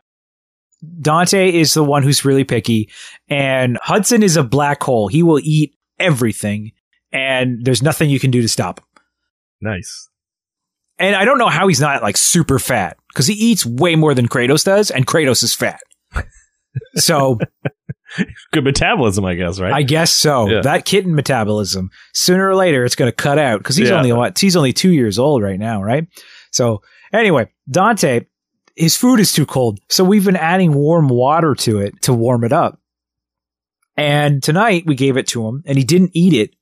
[1.01, 2.89] Dante is the one who's really picky,
[3.29, 5.07] and Hudson is a black hole.
[5.07, 6.73] He will eat everything,
[7.11, 8.85] and there's nothing you can do to stop him.
[9.61, 10.09] Nice.
[10.97, 14.13] And I don't know how he's not like super fat because he eats way more
[14.13, 15.79] than Kratos does, and Kratos is fat.
[16.95, 17.37] so
[18.53, 19.73] Good metabolism, I guess, right?
[19.73, 20.47] I guess so.
[20.47, 20.61] Yeah.
[20.61, 23.97] That kitten metabolism, sooner or later, it's going to cut out because he's Yeah.
[23.97, 24.39] only what?
[24.39, 26.07] He's only two years old right now, right?
[26.51, 26.81] So
[27.11, 28.21] anyway, Dante,
[28.75, 32.43] his food is too cold, so we've been adding warm water to it to warm
[32.45, 32.79] it up.
[33.97, 36.55] And tonight we gave it to him, and he didn't eat it.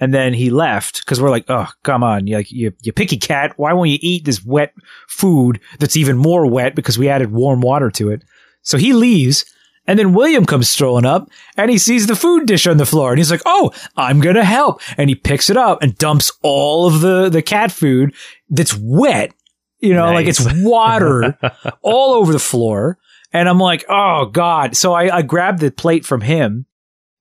[0.00, 3.16] And then he left because we're like, oh, come on, you like you, you picky
[3.16, 3.54] cat.
[3.56, 4.72] Why won't you eat this wet
[5.08, 8.22] food that's even more wet because we added warm water to it?
[8.62, 9.44] So he leaves,
[9.86, 13.10] and then William comes strolling up, and he sees the food dish on the floor,
[13.10, 16.86] and he's like, oh, I'm gonna help, and he picks it up and dumps all
[16.86, 18.14] of the the cat food
[18.48, 19.32] that's wet,
[19.80, 21.36] you know, like it's water
[21.82, 22.98] all over the floor.
[23.32, 24.74] And I'm like, oh God.
[24.74, 26.64] So I, I grabbed the plate from him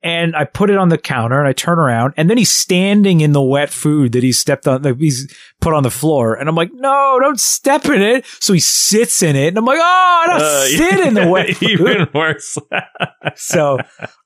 [0.03, 3.21] and I put it on the counter and I turn around and then he's standing
[3.21, 6.35] in the wet food that he stepped on, that he's put on the floor.
[6.35, 8.25] And I'm like, no, don't step in it.
[8.39, 11.27] So he sits in it and I'm like, oh, I don't Uh, sit in the
[11.27, 11.69] wet food.
[11.71, 12.57] Even worse.
[13.35, 13.79] so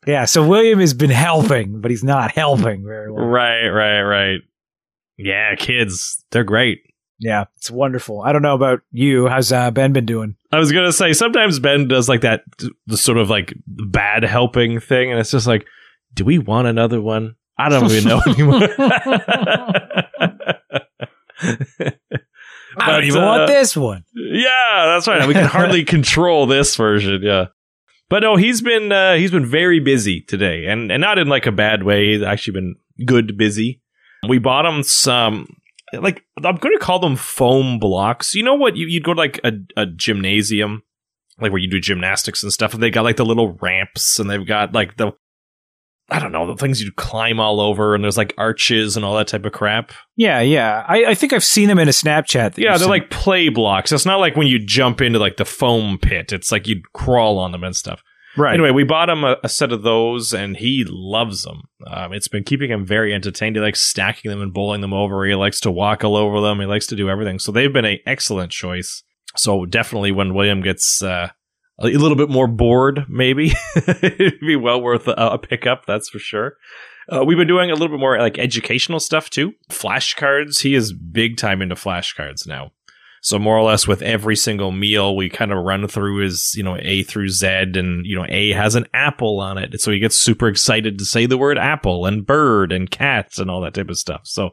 [0.05, 0.25] yeah.
[0.25, 3.25] So William has been helping, but he's not helping very well.
[3.25, 4.39] right, right, right.
[5.17, 6.81] Yeah, kids, they're great.
[7.19, 7.45] Yeah.
[7.57, 8.21] It's wonderful.
[8.21, 9.27] I don't know about you.
[9.27, 10.35] How's uh, Ben been doing?
[10.51, 12.43] I was gonna say sometimes Ben does like that,
[12.87, 15.65] the sort of like bad helping thing, and it's just like,
[16.13, 17.35] do we want another one?
[17.57, 18.67] I don't even know anymore.
[22.77, 24.03] I don't even uh, want this one.
[24.13, 25.27] Yeah, that's right.
[25.27, 27.21] We can hardly control this version.
[27.21, 27.47] Yeah,
[28.09, 31.45] but no, he's been uh, he's been very busy today, and and not in like
[31.45, 32.13] a bad way.
[32.13, 33.81] He's actually been good busy.
[34.27, 35.47] We bought him some
[35.93, 38.33] like I'm going to call them foam blocks.
[38.35, 38.75] You know what?
[38.75, 40.83] You, you'd go to like a, a gymnasium,
[41.39, 44.29] like where you do gymnastics and stuff, and they got like the little ramps, and
[44.29, 45.11] they've got like the
[46.09, 49.15] I don't know the things you climb all over, and there's like arches and all
[49.15, 49.93] that type of crap.
[50.17, 50.83] Yeah, yeah.
[50.87, 52.55] I, I think I've seen them in a Snapchat.
[52.55, 52.89] that Yeah, they're sent.
[52.89, 53.93] like play blocks.
[53.93, 56.33] It's not like when you jump into like the foam pit.
[56.33, 58.03] It's like you'd crawl on them and stuff.
[58.37, 58.53] Right.
[58.53, 61.63] Anyway, we bought him a, a set of those, and he loves them.
[61.87, 63.55] Um, it's been keeping him very entertained.
[63.55, 65.25] He likes stacking them and bowling them over.
[65.25, 66.59] He likes to walk all over them.
[66.59, 67.39] He likes to do everything.
[67.39, 69.03] So they've been an excellent choice.
[69.35, 71.29] So definitely, when William gets uh,
[71.79, 75.85] a little bit more bored, maybe it'd be well worth a, a pickup.
[75.85, 76.57] That's for sure.
[77.11, 79.53] Uh, we've been doing a little bit more like educational stuff too.
[79.69, 80.61] Flashcards.
[80.61, 82.71] He is big time into flashcards now.
[83.23, 86.63] So more or less with every single meal, we kind of run through his, you
[86.63, 89.79] know, A through Z and, you know, A has an apple on it.
[89.79, 93.49] So he gets super excited to say the word apple and bird and cat and
[93.49, 94.21] all that type of stuff.
[94.23, 94.49] So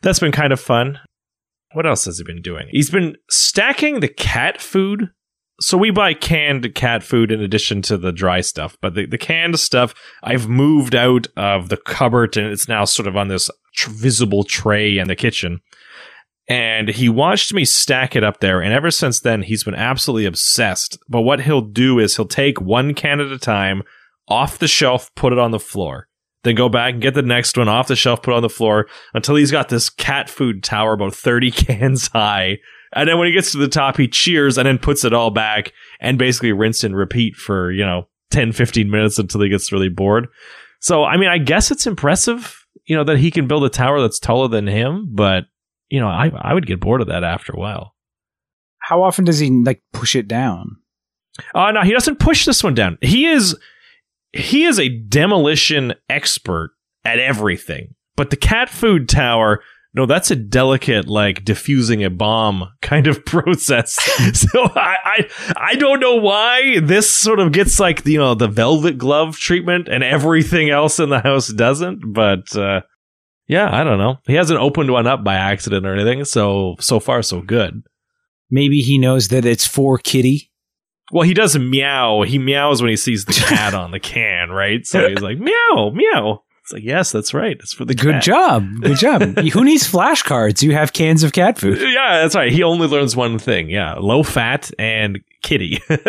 [0.00, 0.98] that's been kind of fun.
[1.74, 2.66] What else has he been doing?
[2.70, 5.10] He's been stacking the cat food
[5.62, 9.18] so we buy canned cat food in addition to the dry stuff, but the, the
[9.18, 13.48] canned stuff I've moved out of the cupboard and it's now sort of on this
[13.86, 15.60] visible tray in the kitchen.
[16.52, 20.26] And he watched me stack it up there, and ever since then he's been absolutely
[20.26, 20.98] obsessed.
[21.08, 23.82] But what he'll do is he'll take one can at a time
[24.28, 26.08] off the shelf, put it on the floor,
[26.44, 28.86] then go back and get the next one off the shelf, put on the floor
[29.14, 32.58] until he's got this cat food tower about 30 cans high
[32.92, 35.30] and then when he gets to the top, he cheers and then puts it all
[35.30, 39.72] back and basically rinse and repeat for, you know, 10, 15 minutes until he gets
[39.72, 40.28] really bored.
[40.80, 44.00] So, I mean, I guess it's impressive, you know, that he can build a tower
[44.00, 45.44] that's taller than him, but,
[45.92, 47.94] you know, I, I would get bored of that after a while.
[48.78, 50.78] How often does he like push it down?
[51.54, 52.96] Uh, no, he doesn't push this one down.
[53.02, 53.54] He is,
[54.32, 56.70] he is a demolition expert
[57.04, 57.94] at everything.
[58.16, 59.60] But the cat food tower
[59.94, 63.92] no, that's a delicate, like diffusing a bomb kind of process.
[64.32, 68.48] so I, I, I don't know why this sort of gets like you know the
[68.48, 72.12] velvet glove treatment, and everything else in the house doesn't.
[72.12, 72.80] But uh,
[73.46, 74.18] yeah, I don't know.
[74.26, 76.24] He hasn't opened one up by accident or anything.
[76.24, 77.82] So so far so good.
[78.50, 80.50] Maybe he knows that it's for Kitty.
[81.10, 82.22] Well, he does meow.
[82.22, 84.86] He meows when he sees the cat on the can, right?
[84.86, 86.42] So he's like meow, meow.
[86.64, 87.56] It's like, yes, that's right.
[87.58, 88.22] It's for the Good cat.
[88.22, 88.64] job.
[88.82, 89.20] Good job.
[89.52, 90.62] Who needs flashcards?
[90.62, 91.80] You have cans of cat food.
[91.80, 92.52] Yeah, that's right.
[92.52, 93.68] He only learns one thing.
[93.68, 95.80] Yeah, low fat and kitty.
[95.88, 96.00] and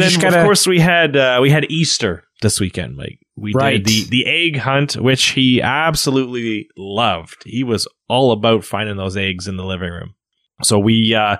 [0.00, 2.96] then, gotta- of course, we had uh, we had Easter this weekend.
[2.96, 3.82] Like we Right.
[3.82, 7.42] did the the egg hunt, which he absolutely loved.
[7.46, 10.14] He was all about finding those eggs in the living room.
[10.62, 11.38] So we uh,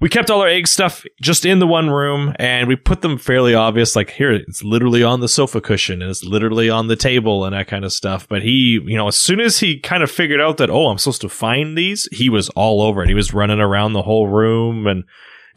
[0.00, 3.18] we kept all our egg stuff just in the one room, and we put them
[3.18, 3.94] fairly obvious.
[3.94, 7.54] Like here, it's literally on the sofa cushion, and it's literally on the table, and
[7.54, 8.26] that kind of stuff.
[8.28, 10.98] But he, you know, as soon as he kind of figured out that oh, I'm
[10.98, 13.08] supposed to find these, he was all over it.
[13.08, 15.04] He was running around the whole room and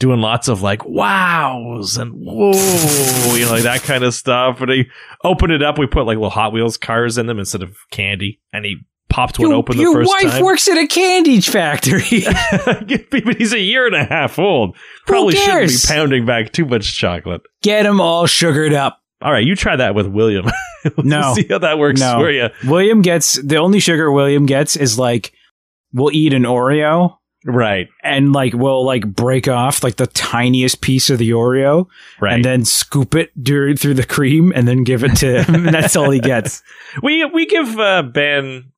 [0.01, 2.51] doing lots of like wows and whoa,
[3.35, 4.59] you know, like that kind of stuff.
[4.59, 4.85] And he
[5.23, 5.77] opened it up.
[5.77, 8.77] We put like little Hot Wheels cars in them instead of candy, and he
[9.09, 12.01] popped one Your- open the your wife works at a candy factory.
[13.11, 14.75] but he's a year and a half old.
[15.05, 17.41] Probably shouldn't be pounding back too much chocolate.
[17.61, 18.97] Get them all sugared up.
[19.21, 20.45] All right, you try that with William.
[20.97, 21.35] No.
[21.35, 22.17] see how that works No.
[22.17, 22.49] for you.
[22.65, 25.31] William gets the only sugar William gets is like
[25.93, 31.09] we'll eat an Oreo Right, and like we'll like break off like the tiniest piece
[31.09, 31.87] of the Oreo
[32.19, 32.33] right.
[32.35, 35.65] and then scoop it through the cream and then give it to him.
[35.65, 36.61] and that's all he gets.
[37.03, 38.71] we we give uh, Ben,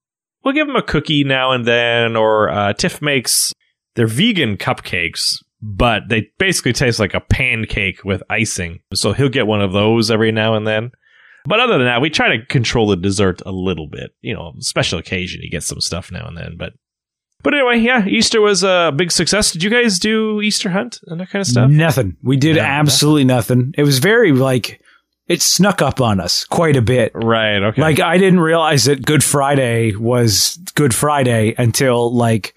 [0.43, 3.51] we'll give him a cookie now and then, or uh, Tiff makes
[3.95, 8.79] they're vegan cupcakes, but they basically taste like a pancake with icing.
[8.93, 10.91] So he'll get one of those every now and then.
[11.45, 14.11] But other than that, we try to control the dessert a little bit.
[14.21, 16.55] You know, special occasion, you get some stuff now and then.
[16.57, 16.73] But
[17.43, 19.51] but anyway, yeah, Easter was a big success.
[19.51, 21.69] Did you guys do Easter hunt and that kind of stuff?
[21.69, 22.17] Nothing.
[22.23, 23.73] We did absolutely nothing.
[23.77, 24.81] It was very like
[25.27, 27.11] it snuck up on us quite a bit.
[27.13, 27.61] Right.
[27.61, 27.81] Okay.
[27.81, 32.55] Like I didn't realize that Good Friday was Good Friday until like.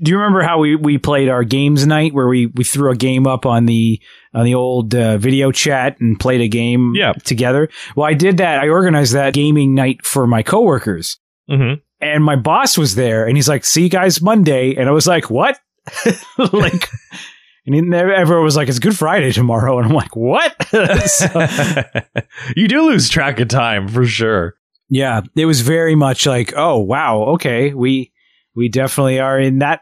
[0.00, 2.96] Do you remember how we, we played our games night where we, we threw a
[2.96, 4.00] game up on the
[4.32, 7.14] on the old uh, video chat and played a game Yeah.
[7.24, 7.68] together?
[7.96, 8.60] Well, I did that.
[8.60, 11.18] I organized that gaming night for my coworkers,
[11.50, 14.92] hmm and my boss was there, and he's like, "See you guys Monday," and I
[14.92, 15.58] was like, "What?"
[16.52, 16.88] like,
[17.66, 20.54] and everyone was like, "It's Good Friday tomorrow," and I'm like, "What?"
[21.08, 21.46] So-
[22.56, 24.54] you do lose track of time for sure.
[24.90, 28.12] Yeah, it was very much like, oh wow, okay, we
[28.54, 29.80] we definitely are in that.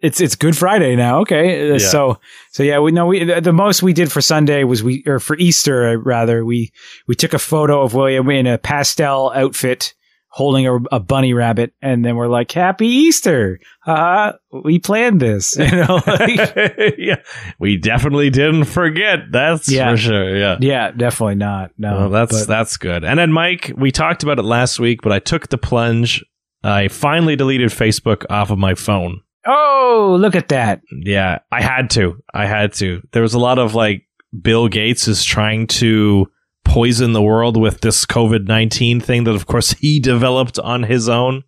[0.00, 1.70] It's it's Good Friday now, okay.
[1.70, 1.78] Uh, Yeah.
[1.78, 2.20] So
[2.52, 5.36] so yeah, we know we the most we did for Sunday was we or for
[5.38, 6.70] Easter uh, rather we
[7.06, 9.94] we took a photo of William in a pastel outfit
[10.36, 13.58] holding a, a bunny rabbit, and then we're like, Happy Easter!
[13.86, 14.32] Uh,
[14.64, 16.00] we planned this, you know.
[16.06, 16.54] like-
[16.98, 17.16] yeah,
[17.58, 19.20] we definitely didn't forget.
[19.32, 19.92] That's Yeah.
[19.92, 20.36] for sure.
[20.36, 20.58] Yeah.
[20.60, 21.70] yeah, definitely not.
[21.78, 23.02] No, well, that's but- that's good.
[23.02, 26.22] And then Mike, we talked about it last week, but I took the plunge.
[26.62, 29.20] I finally deleted Facebook off of my phone.
[29.46, 30.82] oh, look at that.
[30.90, 32.22] Yeah, I had to.
[32.34, 33.00] I had to.
[33.12, 34.02] There was a lot of like
[34.42, 36.26] Bill Gates is trying to
[36.66, 41.08] poison the world with this COVID 19 thing that, of course, he developed on his
[41.08, 41.42] own,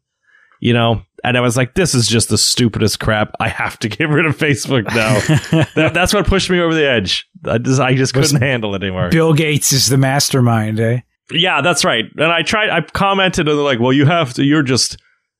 [0.60, 1.02] you know?
[1.24, 3.32] And I was like, this is just the stupidest crap.
[3.40, 5.64] I have to get rid of Facebook now.
[5.74, 7.28] that, that's what pushed me over the edge.
[7.44, 9.10] I just, I just couldn't handle it anymore.
[9.10, 11.00] Bill Gates is the mastermind, eh?
[11.30, 12.04] Yeah, that's right.
[12.16, 14.96] And I tried, I commented and they're like, well, you have to, you're just,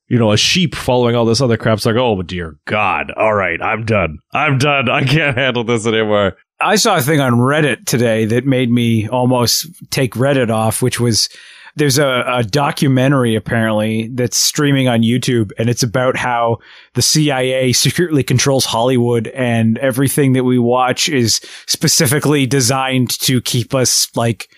[0.08, 1.78] you know, a sheep following all this other crap.
[1.78, 3.12] It's like, oh, dear God.
[3.12, 4.18] All right, I'm done.
[4.32, 4.88] I'm done.
[4.90, 6.36] I can't handle this anymore.
[6.60, 10.98] I saw a thing on Reddit today that made me almost take Reddit off, which
[10.98, 11.28] was
[11.76, 16.58] there's a, a, documentary apparently that's streaming on YouTube, and it's about how
[16.94, 23.74] the CIA secretly controls Hollywood, and everything that we watch is specifically designed to keep
[23.74, 24.48] us like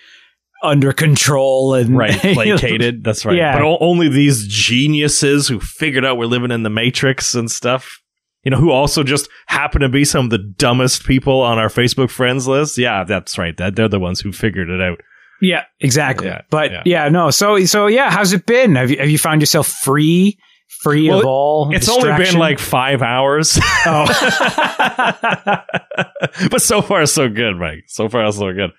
[0.62, 3.04] under control and right placated.
[3.04, 3.36] That's right.
[3.36, 3.58] Yeah.
[3.58, 7.99] But only these geniuses who figured out we're living in the Matrix and stuff.
[8.44, 11.68] You know, who also just happen to be some of the dumbest people on our
[11.68, 12.78] Facebook friends list.
[12.78, 13.56] Yeah, that's right.
[13.56, 15.00] That they're the ones who figured it out.
[15.42, 16.28] Yeah, exactly.
[16.28, 16.82] Yeah, but yeah.
[16.84, 17.08] yeah.
[17.08, 17.30] no.
[17.30, 18.76] So so yeah, how's it been?
[18.76, 20.38] Have you have you found yourself free?
[20.82, 21.74] Free well, of all.
[21.74, 23.58] It's only been like five hours.
[23.84, 24.06] Oh.
[26.50, 27.84] but so far so good, Mike.
[27.88, 28.70] So far so good.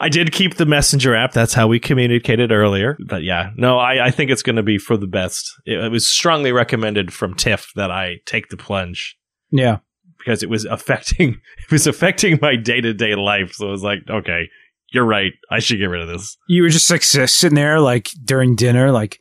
[0.00, 1.32] I did keep the messenger app.
[1.32, 2.96] That's how we communicated earlier.
[3.06, 5.52] But yeah, no, I, I think it's going to be for the best.
[5.64, 9.16] It, it, was strongly recommended from Tiff that I take the plunge.
[9.50, 9.78] Yeah,
[10.18, 13.52] because it was affecting it was affecting my day to day life.
[13.54, 14.48] So I was like, okay,
[14.92, 15.32] you're right.
[15.50, 16.36] I should get rid of this.
[16.48, 19.20] You were just like sitting there, like during dinner, like,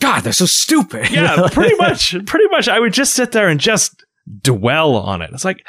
[0.00, 1.10] God, they're so stupid.
[1.10, 2.14] Yeah, pretty much.
[2.26, 2.68] Pretty much.
[2.68, 4.04] I would just sit there and just
[4.42, 5.30] dwell on it.
[5.32, 5.66] It's like,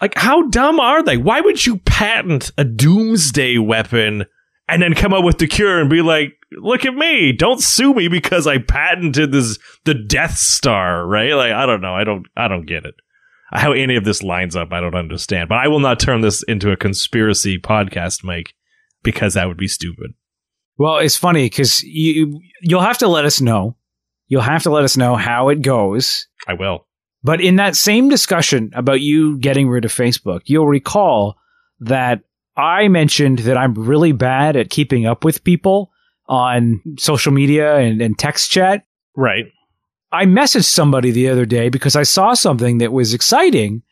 [0.00, 1.16] like how dumb are they?
[1.16, 4.24] Why would you patent a doomsday weapon
[4.68, 7.94] and then come up with the cure and be like, look at me, don't sue
[7.94, 11.34] me because I patented this the Death Star, right?
[11.34, 12.94] Like I don't know, I don't I don't get it.
[13.52, 15.48] How any of this lines up, I don't understand.
[15.48, 18.54] But I will not turn this into a conspiracy podcast, Mike,
[19.02, 20.12] because that would be stupid.
[20.76, 23.76] Well, it's funny because you you'll have to let us know.
[24.26, 26.26] You'll have to let us know how it goes.
[26.48, 26.86] I will.
[27.24, 31.38] But in that same discussion about you getting rid of Facebook, you'll recall
[31.80, 32.20] that
[32.56, 35.90] I mentioned that I'm really bad at keeping up with people
[36.28, 38.84] on social media and, and text chat.
[39.16, 39.46] Right.
[40.12, 43.82] I messaged somebody the other day because I saw something that was exciting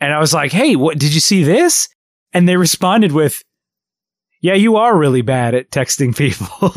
[0.00, 1.88] and I was like, Hey, what did you see this?
[2.32, 3.42] And they responded with,
[4.40, 6.46] Yeah, you are really bad at texting people.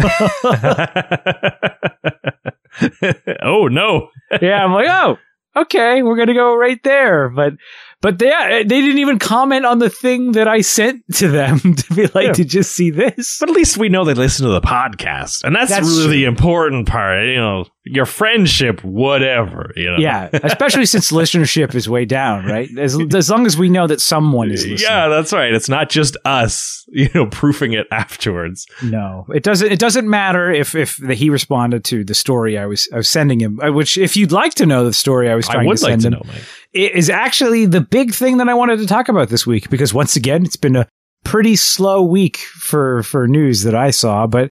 [3.44, 4.10] oh no.
[4.42, 5.18] yeah, I'm like, oh,
[5.56, 7.30] okay, we're gonna go right there.
[7.30, 7.54] But
[8.02, 11.60] but they uh, they didn't even comment on the thing that I sent to them
[11.76, 12.34] to be like, yeah.
[12.34, 13.38] did you see this?
[13.40, 16.12] But at least we know they listen to the podcast, and that's, that's really true.
[16.12, 17.26] the important part.
[17.26, 19.72] You know, your friendship, whatever.
[19.76, 19.98] You know?
[19.98, 22.70] Yeah, especially since listenership is way down, right?
[22.78, 24.90] As as long as we know that someone is listening.
[24.90, 25.54] Yeah, that's right.
[25.54, 28.68] It's not just us, you know, proofing it afterwards.
[28.84, 29.72] No, it doesn't.
[29.72, 33.10] It doesn't matter if if the, he responded to the story I was I was
[33.10, 33.60] sending him.
[33.60, 35.84] Uh, which, if you'd like to know the story I was trying I would to
[35.84, 36.44] send like to him, know, Mike.
[36.74, 39.94] it is actually the big thing that I wanted to talk about this week because
[39.94, 40.88] once again, it's been a
[41.24, 44.50] pretty slow week for for news that I saw, but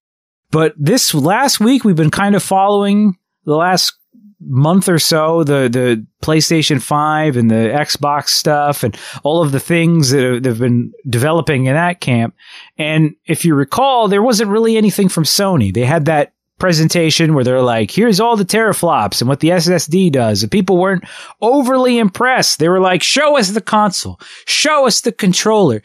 [0.51, 3.18] but this last week we've been kind of following
[3.49, 3.95] the last
[4.41, 9.61] month or so the the PlayStation 5 and the Xbox stuff and all of the
[9.61, 12.35] things that have, that have been developing in that camp.
[12.77, 15.73] And if you recall, there wasn't really anything from Sony.
[15.73, 20.13] They had that presentation where they're like, here's all the teraflops and what the SSD
[20.13, 20.43] does.
[20.43, 21.05] And people weren't
[21.41, 22.59] overly impressed.
[22.59, 25.83] They were like, show us the console, show us the controller,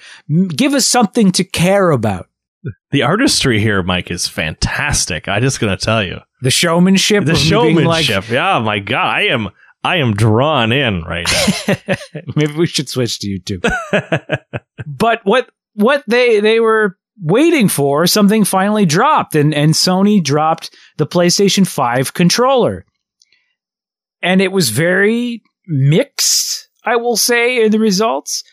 [0.55, 2.27] give us something to care about.
[2.91, 5.27] The artistry here, Mike, is fantastic.
[5.27, 7.23] I just gonna tell you the showmanship.
[7.23, 8.23] The showmanship.
[8.23, 9.49] Like, yeah, my God, I am
[9.81, 11.25] I am drawn in right
[11.67, 11.95] now.
[12.35, 13.69] Maybe we should switch to YouTube.
[14.85, 20.75] but what what they they were waiting for, something finally dropped, and and Sony dropped
[20.97, 22.85] the PlayStation Five controller,
[24.21, 26.67] and it was very mixed.
[26.83, 28.43] I will say in the results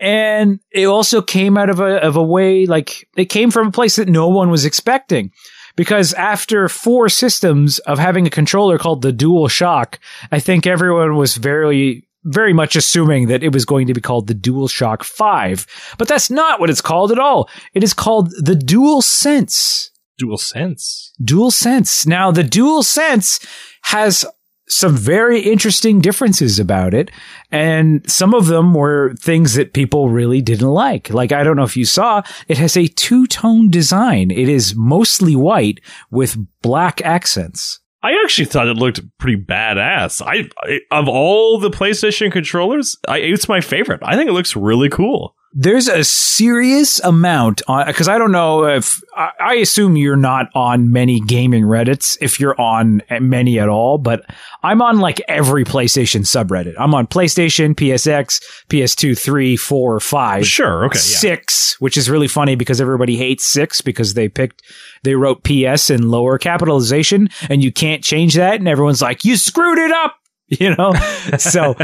[0.00, 3.70] and it also came out of a of a way like it came from a
[3.70, 5.30] place that no one was expecting
[5.76, 9.98] because after four systems of having a controller called the Dual Shock,
[10.30, 14.26] I think everyone was very very much assuming that it was going to be called
[14.26, 15.94] the Dual Shock 5.
[15.98, 17.50] But that's not what it's called at all.
[17.74, 19.90] It is called the Dual Sense.
[20.16, 21.12] Dual Sense.
[21.22, 22.06] Dual Sense.
[22.06, 23.40] Now, the Dual Sense
[23.82, 24.24] has
[24.66, 27.10] some very interesting differences about it.
[27.50, 31.10] And some of them were things that people really didn't like.
[31.10, 34.30] Like, I don't know if you saw, it has a two tone design.
[34.30, 37.80] It is mostly white with black accents.
[38.02, 40.20] I actually thought it looked pretty badass.
[40.20, 44.00] I, I of all the PlayStation controllers, I, it's my favorite.
[44.02, 48.32] I think it looks really cool there's a serious amount uh, on because I don't
[48.32, 53.20] know if I, I, assume you're not on many gaming Reddits if you're on eh,
[53.20, 54.24] many at all, but
[54.64, 56.74] I'm on like every PlayStation subreddit.
[56.76, 60.46] I'm on PlayStation, PSX, PS2, 3, 4, 5.
[60.46, 60.98] Sure, okay.
[60.98, 61.36] Yeah.
[61.36, 64.62] 6, which is really funny because everybody hates 6 because they picked
[65.04, 69.36] they wrote PS in lower capitalization and you can't change that and everyone's like you
[69.36, 70.16] screwed it up,
[70.48, 70.94] you know?
[71.38, 71.76] so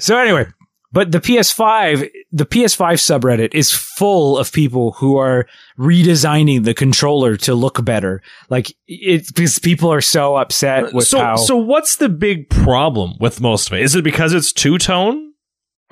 [0.00, 0.46] so anyway,
[0.94, 5.46] but the PS5, the PS5 subreddit is full of people who are
[5.78, 8.22] redesigning the controller to look better.
[8.50, 11.36] Like it's because people are so upset with so, how.
[11.36, 13.82] so what's the big problem with most of it?
[13.82, 15.32] Is it because it's two tone?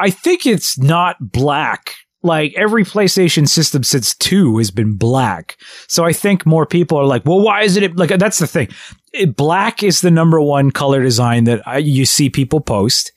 [0.01, 1.95] I think it's not black.
[2.25, 5.57] Like every PlayStation system since two has been black.
[5.87, 8.69] So I think more people are like, well, why isn't it like that's the thing.
[9.13, 13.13] It, black is the number one color design that I, you see people post.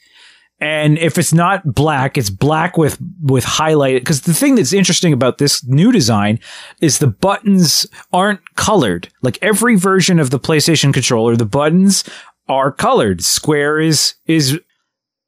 [0.59, 4.05] And if it's not black, it's black with, with highlighted.
[4.05, 6.39] Cause the thing that's interesting about this new design
[6.79, 9.09] is the buttons aren't colored.
[9.21, 12.05] Like every version of the PlayStation controller, the buttons
[12.47, 13.23] are colored.
[13.23, 14.59] Square is, is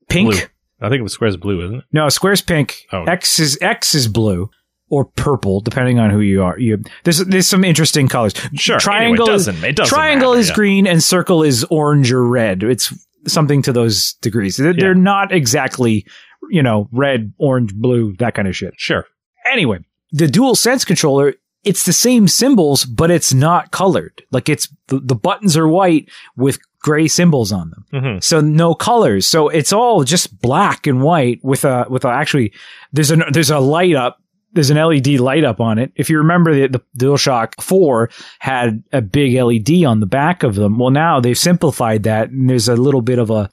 [0.09, 0.31] pink.
[0.31, 0.41] Blue.
[0.79, 1.85] I think it was square's blue, isn't it?
[1.91, 2.85] No, square's pink.
[2.91, 3.03] Oh.
[3.03, 4.49] X is X is blue
[4.89, 6.57] or purple, depending on who you are.
[6.59, 8.33] You there's there's some interesting colors.
[8.55, 8.79] Sure.
[8.79, 9.63] Triangle Anyway, it is doesn't.
[9.63, 10.55] It doesn't triangle matter, is yeah.
[10.55, 12.63] green and circle is orange or red.
[12.63, 12.93] It's
[13.27, 14.57] something to those degrees.
[14.57, 16.05] They're, they're not exactly
[16.49, 18.73] you know red, orange, blue, that kind of shit.
[18.77, 19.05] Sure.
[19.51, 19.79] Anyway,
[20.11, 21.33] the Dual Sense controller.
[21.63, 24.23] It's the same symbols, but it's not colored.
[24.31, 26.07] Like it's the, the buttons are white
[26.37, 27.85] with gray symbols on them.
[27.91, 29.27] hmm So no colors.
[29.27, 32.53] So it's all just black and white with a with a actually
[32.93, 34.21] there's a there's a light up.
[34.57, 35.91] There's an LED light up on it.
[35.95, 40.55] If you remember the, the DualShock 4 had a big LED on the back of
[40.55, 40.79] them.
[40.79, 43.49] Well now they've simplified that and there's a little bit of a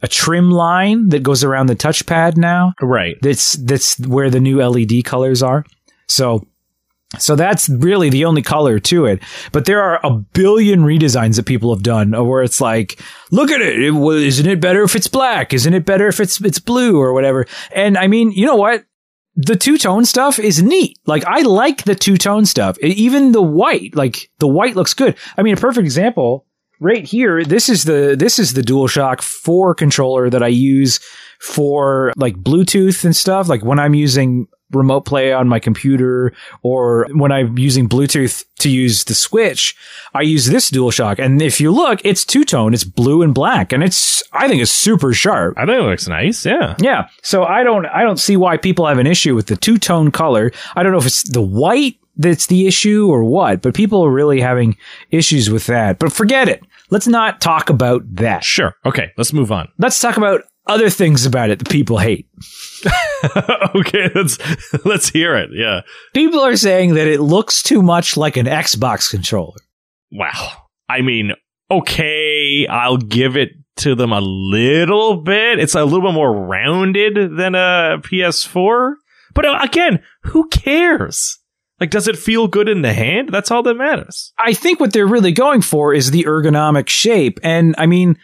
[0.00, 2.72] a trim line that goes around the touchpad now.
[2.80, 3.16] Right.
[3.22, 5.64] That's that's where the new LED colors are.
[6.08, 6.46] So
[7.18, 9.22] so that's really the only color to it.
[9.50, 13.00] But there are a billion redesigns that people have done where it's like,
[13.30, 13.82] look at it.
[13.82, 15.54] it well, isn't it better if it's black?
[15.54, 17.46] Isn't it better if it's it's blue or whatever?
[17.72, 18.84] And I mean, you know what?
[19.40, 20.98] The two tone stuff is neat.
[21.06, 22.76] Like I like the two tone stuff.
[22.80, 25.16] Even the white, like the white looks good.
[25.36, 26.44] I mean, a perfect example
[26.80, 27.44] right here.
[27.44, 30.98] This is the this is the DualShock 4 controller that I use
[31.40, 33.48] for like Bluetooth and stuff.
[33.48, 38.70] Like when I'm using remote play on my computer or when I'm using Bluetooth to
[38.70, 39.76] use the Switch,
[40.14, 41.18] I use this DualShock.
[41.18, 42.74] And if you look, it's two tone.
[42.74, 45.54] It's blue and black, and it's I think it's super sharp.
[45.56, 46.44] I think it looks nice.
[46.44, 46.74] Yeah.
[46.80, 47.08] Yeah.
[47.22, 50.10] So I don't I don't see why people have an issue with the two tone
[50.10, 50.52] color.
[50.76, 54.10] I don't know if it's the white that's the issue or what, but people are
[54.10, 54.76] really having
[55.10, 55.98] issues with that.
[55.98, 56.62] But forget it.
[56.90, 58.42] Let's not talk about that.
[58.42, 58.74] Sure.
[58.84, 59.12] Okay.
[59.16, 59.68] Let's move on.
[59.78, 62.28] Let's talk about other things about it that people hate.
[63.74, 64.10] okay.
[64.14, 64.38] Let's
[64.84, 65.50] let's hear it.
[65.52, 65.80] Yeah.
[66.14, 69.56] People are saying that it looks too much like an Xbox controller.
[70.12, 70.52] Wow.
[70.88, 71.32] I mean,
[71.70, 75.58] okay, I'll give it to them a little bit.
[75.58, 78.94] It's a little bit more rounded than a PS4.
[79.34, 81.38] But uh, again, who cares?
[81.80, 83.28] Like, does it feel good in the hand?
[83.28, 84.32] That's all that matters.
[84.38, 87.38] I think what they're really going for is the ergonomic shape.
[87.44, 88.18] And I mean,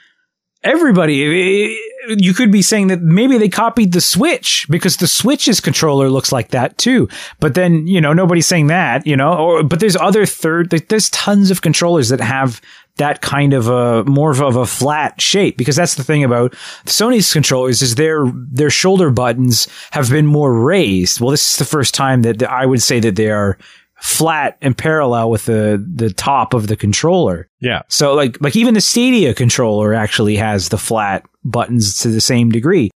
[0.65, 1.77] everybody, eh,
[2.09, 6.33] you could be saying that maybe they copied the Switch because the Switch's controller looks
[6.33, 7.09] like that too.
[7.41, 11.11] But then, you know, nobody's saying that, you know, or, but there's other third, there's
[11.11, 12.61] tons of controllers that have
[12.97, 16.53] that kind of a more of a, flat shape because that's the thing about
[16.87, 21.21] Sony's controllers is their their shoulder buttons have been more raised.
[21.21, 23.59] Well, this is the first time that I would say that they are
[24.01, 27.49] flat and parallel with the the top of the controller.
[27.61, 27.83] Yeah.
[27.89, 32.51] So like like even the Stadia controller actually has the flat buttons to the same
[32.51, 32.91] degree.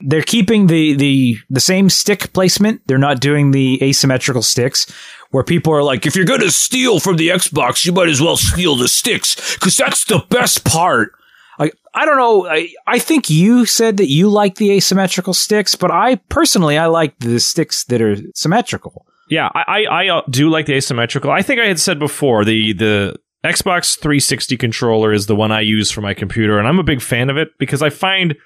[0.00, 2.82] They're keeping the the the same stick placement.
[2.86, 4.92] They're not doing the asymmetrical sticks
[5.30, 8.20] where people are like if you're going to steal from the Xbox, you might as
[8.20, 11.12] well steal the sticks cuz that's the best part.
[11.58, 15.74] Like I don't know, I I think you said that you like the asymmetrical sticks,
[15.74, 19.04] but I personally I like the sticks that are symmetrical.
[19.30, 21.30] Yeah, I, I, I uh, do like the asymmetrical.
[21.30, 25.60] I think I had said before the the Xbox 360 controller is the one I
[25.60, 28.36] use for my computer, and I'm a big fan of it because I find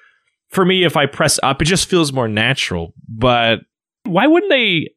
[0.49, 2.93] for me if I press up, it just feels more natural.
[3.07, 3.59] But
[4.03, 4.91] why wouldn't they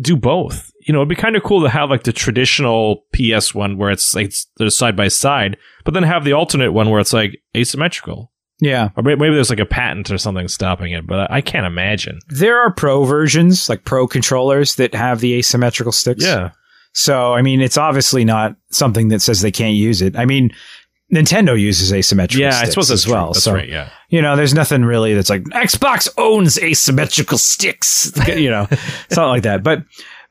[0.00, 0.70] do both?
[0.86, 3.90] You know, it'd be kind of cool to have like the traditional PS one where
[3.90, 7.40] it's like it's, side by side, but then have the alternate one where it's like
[7.56, 8.31] asymmetrical.
[8.62, 8.90] Yeah.
[8.96, 12.20] Or may- maybe there's like a patent or something stopping it, but I can't imagine.
[12.28, 16.24] There are pro versions, like pro controllers that have the asymmetrical sticks.
[16.24, 16.50] Yeah.
[16.92, 20.16] So, I mean, it's obviously not something that says they can't use it.
[20.16, 20.54] I mean,
[21.12, 23.26] Nintendo uses asymmetrical Yeah, I sticks suppose as well.
[23.26, 23.32] True.
[23.32, 23.68] That's so, right.
[23.68, 23.90] Yeah.
[24.10, 28.68] you know, there's nothing really that's like Xbox owns asymmetrical sticks, you know,
[29.10, 29.64] something like that.
[29.64, 29.82] But,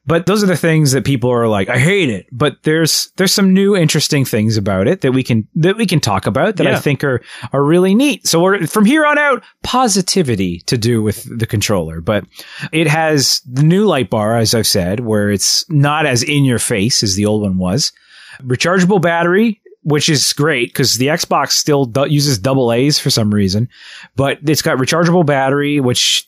[0.06, 2.26] but those are the things that people are like, I hate it.
[2.32, 6.00] But there's, there's some new interesting things about it that we can, that we can
[6.00, 7.22] talk about that I think are,
[7.54, 8.28] are really neat.
[8.28, 12.26] So we're, from here on out, positivity to do with the controller, but
[12.72, 16.60] it has the new light bar, as I've said, where it's not as in your
[16.60, 17.92] face as the old one was.
[18.42, 23.34] Rechargeable battery, which is great because the Xbox still do- uses double A's for some
[23.34, 23.70] reason,
[24.16, 26.28] but it's got rechargeable battery, which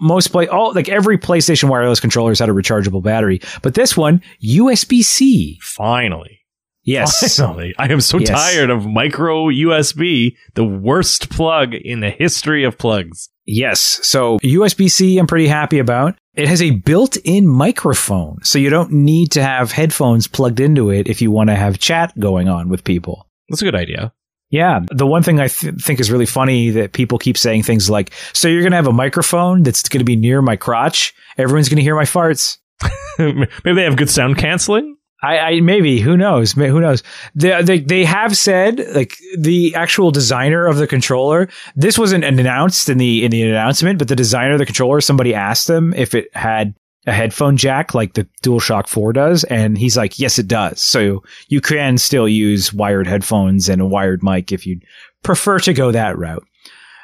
[0.00, 4.20] most play all like every PlayStation wireless controllers had a rechargeable battery, but this one
[4.42, 5.58] USB C.
[5.62, 6.40] Finally.
[6.82, 7.36] Yes.
[7.38, 7.74] Finally.
[7.78, 8.28] I am so Yes.
[8.28, 13.30] tired of micro USB, the worst plug in the history of plugs.
[13.46, 14.00] Yes.
[14.02, 16.16] So USB C, I'm pretty happy about.
[16.34, 18.38] It has a built in microphone.
[18.42, 21.78] So you don't need to have headphones plugged into it if you want to have
[21.78, 23.28] chat going on with people.
[23.48, 24.12] That's a good idea.
[24.54, 24.82] Yeah.
[24.92, 28.12] The one thing I th- think is really funny that people keep saying things like,
[28.32, 31.12] so you're going to have a microphone that's going to be near my crotch.
[31.36, 32.58] Everyone's going to hear my farts.
[33.18, 34.96] Maybe they have good sound canceling.
[35.24, 37.02] I, I maybe who knows who knows
[37.34, 42.90] they, they they have said like the actual designer of the controller this wasn't announced
[42.90, 46.14] in the in the announcement but the designer of the controller somebody asked them if
[46.14, 46.74] it had
[47.06, 50.80] a headphone jack like the DualShock 4 does and he's like yes it does.
[50.80, 54.80] So you can still use wired headphones and a wired mic if you
[55.22, 56.44] prefer to go that route.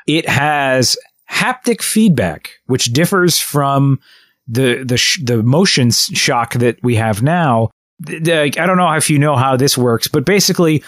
[0.06, 0.96] It has
[1.30, 4.00] haptic feedback which differs from
[4.48, 7.70] the the sh- the motion shock that we have now.
[8.08, 10.82] I don't know if you know how this works, but basically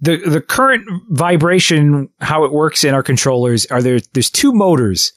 [0.00, 5.12] the the current vibration how it works in our controllers are there there's two motors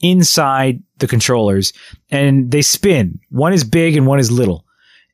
[0.00, 1.72] inside the controllers
[2.10, 3.20] and they spin.
[3.30, 4.64] One is big and one is little.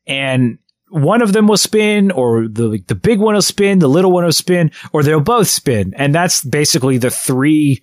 [0.07, 0.57] And
[0.89, 4.25] one of them will spin or the the big one will spin, the little one
[4.25, 5.93] will spin or they'll both spin.
[5.95, 7.81] And that's basically the three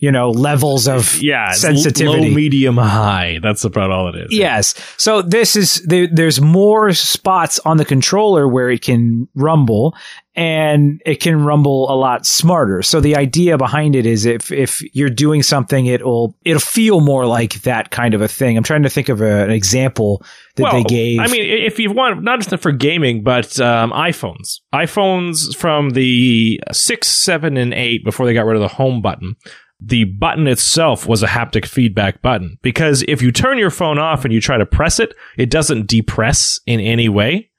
[0.00, 3.38] you know levels of Yeah, sensitivity low, medium, high.
[3.42, 4.28] That's about all it is.
[4.30, 4.74] Yes.
[4.96, 9.94] So this is there, there's more spots on the controller where it can rumble
[10.36, 12.82] and it can rumble a lot smarter.
[12.82, 17.26] So the idea behind it is if if you're doing something it'll it'll feel more
[17.26, 18.56] like that kind of a thing.
[18.56, 20.22] I'm trying to think of a, an example
[20.56, 21.20] that well, they gave.
[21.20, 24.60] I mean, if you want, not just for gaming, but um, iPhones.
[24.74, 29.36] iPhones from the 6, 7, and 8, before they got rid of the home button,
[29.80, 32.58] the button itself was a haptic feedback button.
[32.62, 35.86] Because if you turn your phone off and you try to press it, it doesn't
[35.86, 37.50] depress in any way.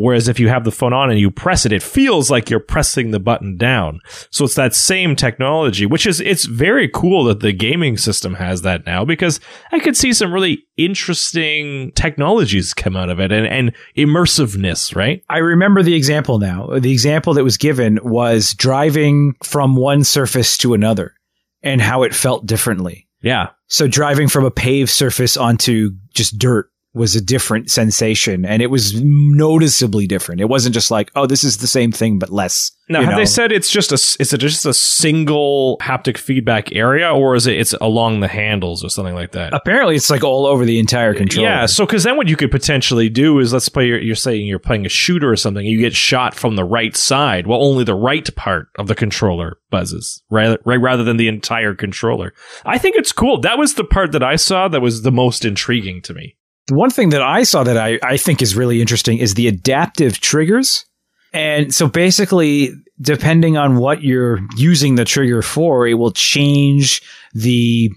[0.00, 2.60] Whereas if you have the phone on and you press it, it feels like you're
[2.60, 4.00] pressing the button down.
[4.30, 8.62] So it's that same technology, which is, it's very cool that the gaming system has
[8.62, 9.40] that now because
[9.72, 15.22] I could see some really interesting technologies come out of it and, and immersiveness, right?
[15.28, 16.78] I remember the example now.
[16.78, 21.14] The example that was given was driving from one surface to another
[21.62, 23.08] and how it felt differently.
[23.22, 23.50] Yeah.
[23.66, 28.70] So driving from a paved surface onto just dirt was a different sensation and it
[28.70, 30.40] was noticeably different.
[30.40, 32.72] It wasn't just like, oh, this is the same thing but less.
[32.88, 33.16] Now, have know?
[33.16, 37.46] they said it's just a is it just a single haptic feedback area, or is
[37.46, 39.52] it it's along the handles or something like that?
[39.52, 41.48] Apparently it's like all over the entire controller.
[41.48, 43.88] Yeah, so because then what you could potentially do is let's play.
[43.88, 45.66] You're, you're saying you're playing a shooter or something.
[45.66, 47.48] You get shot from the right side.
[47.48, 51.74] Well, only the right part of the controller buzzes, rather right, rather than the entire
[51.74, 52.34] controller.
[52.64, 53.40] I think it's cool.
[53.40, 56.36] That was the part that I saw that was the most intriguing to me.
[56.70, 60.20] One thing that I saw that I, I think is really interesting is the adaptive
[60.20, 60.84] triggers.
[61.32, 67.02] And so basically, depending on what you're using the trigger for, it will change
[67.34, 67.90] the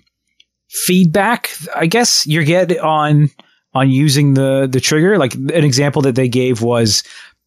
[0.70, 3.30] feedback, I guess you get on
[3.74, 5.18] on using the the trigger.
[5.18, 7.04] Like an example that they gave was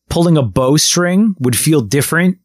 [0.08, 2.38] pulling a bowstring would feel different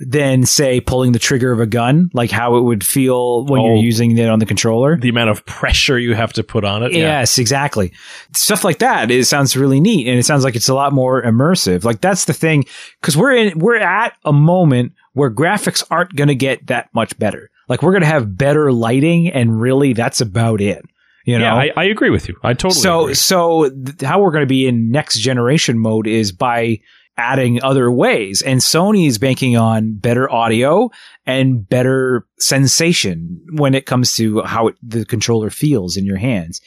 [0.00, 3.64] than say pulling the trigger of a gun, like how it would feel when Oh.
[3.74, 4.96] you're using it on the controller.
[4.96, 6.92] The amount of pressure you have to put on it.
[6.92, 7.20] Yeah.
[7.20, 7.92] Yes, exactly.
[8.32, 9.10] Stuff like that.
[9.10, 11.84] It sounds really neat, and it sounds like it's a lot more immersive.
[11.84, 12.64] Like that's the thing,
[13.00, 17.18] because we're in we're at a moment where graphics aren't going to get that much
[17.18, 17.50] better.
[17.68, 20.84] Like we're going to have better lighting, and really, that's about it.
[21.24, 21.44] You know.
[21.44, 22.36] Yeah, I, I agree with you.
[22.42, 23.14] I totally so agree.
[23.14, 26.78] so th- how we're going to be in next generation mode is by
[27.18, 30.88] adding other ways and Sony is banking on better audio
[31.26, 36.60] and better sensation when it comes to how it, the controller feels in your hands.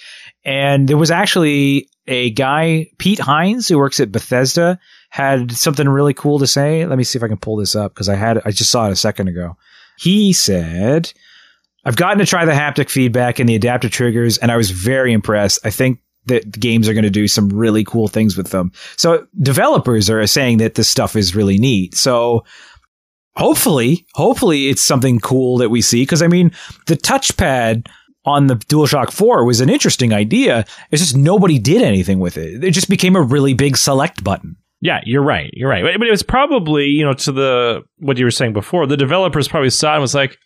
[0.44, 4.78] And there was actually a guy, Pete Hines, who works at Bethesda,
[5.10, 6.86] had something really cool to say.
[6.86, 8.88] Let me see if I can pull this up because I had I just saw
[8.88, 9.58] it a second ago.
[9.98, 11.12] He said,
[11.86, 15.14] I've gotten to try the haptic feedback and the adaptive triggers, and I was very
[15.14, 15.60] impressed.
[15.64, 18.72] I think that games are going to do some really cool things with them.
[18.98, 21.96] So developers are saying that this stuff is really neat.
[21.96, 22.46] So
[23.36, 26.06] hopefully, hopefully it's something cool that we see.
[26.06, 26.52] Cause I mean,
[26.88, 27.88] the touchpad
[28.26, 30.66] on the DualShock 4 was an interesting idea.
[30.92, 32.64] It's just nobody did anything with it.
[32.64, 34.58] It just became a really big select button.
[34.80, 35.50] Yeah, you're right.
[35.54, 35.84] You're right.
[35.84, 38.98] But, but it was probably, you know, to the what you were saying before, the
[38.98, 40.38] developers probably saw it and was like,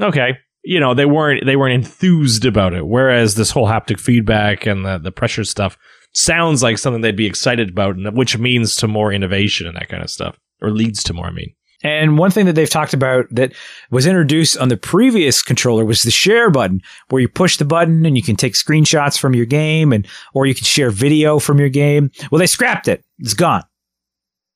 [0.00, 2.86] okay, you know, they weren't they weren't enthused about it.
[2.86, 5.78] Whereas this whole haptic feedback and the, the pressure stuff
[6.12, 9.88] sounds like something they'd be excited about, and which means to more innovation and that
[9.88, 10.38] kind of stuff.
[10.62, 11.54] Or leads to more, I mean.
[11.82, 13.54] And one thing that they've talked about that
[13.90, 18.04] was introduced on the previous controller was the share button, where you push the button
[18.04, 21.58] and you can take screenshots from your game and or you can share video from
[21.58, 22.10] your game.
[22.30, 23.02] Well, they scrapped it.
[23.18, 23.64] It's gone.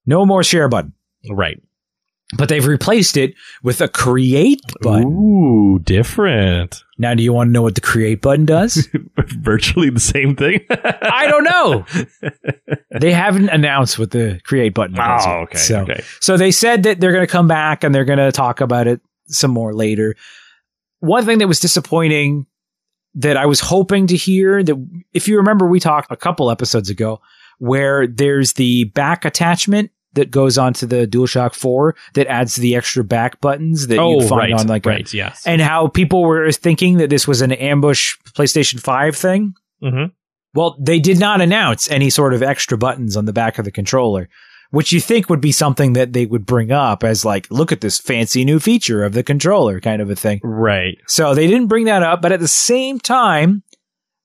[0.05, 0.93] No more share button.
[1.31, 1.63] Right.
[2.37, 5.13] But they've replaced it with a create button.
[5.13, 6.83] Ooh, different.
[6.99, 8.89] Now, do you want to know what the create button does?
[9.19, 10.61] Virtually the same thing.
[10.71, 11.87] I don't know.
[13.01, 15.27] they haven't announced what the create button oh, does.
[15.27, 15.59] Oh, okay.
[15.59, 16.05] So, okay.
[16.21, 18.87] so they said that they're going to come back and they're going to talk about
[18.87, 20.15] it some more later.
[21.01, 22.47] One thing that was disappointing
[23.15, 26.91] that I was hoping to hear that if you remember, we talked a couple episodes
[26.91, 27.21] ago
[27.59, 33.05] where there's the back attachment that goes onto the DualShock 4 that adds the extra
[33.05, 35.43] back buttons that oh, you find right, on like a- right, yes.
[35.47, 39.55] and how people were thinking that this was an ambush PlayStation 5 thing.
[39.83, 40.13] Mhm.
[40.55, 43.73] Well, they did not announce any sort of extra buttons on the back of the
[43.73, 44.29] controller,
[44.71, 47.81] which you think would be something that they would bring up as like, look at
[47.81, 50.41] this fancy new feature of the controller kind of a thing.
[50.45, 50.97] Right.
[51.09, 53.65] So they didn't bring that up, but at the same time,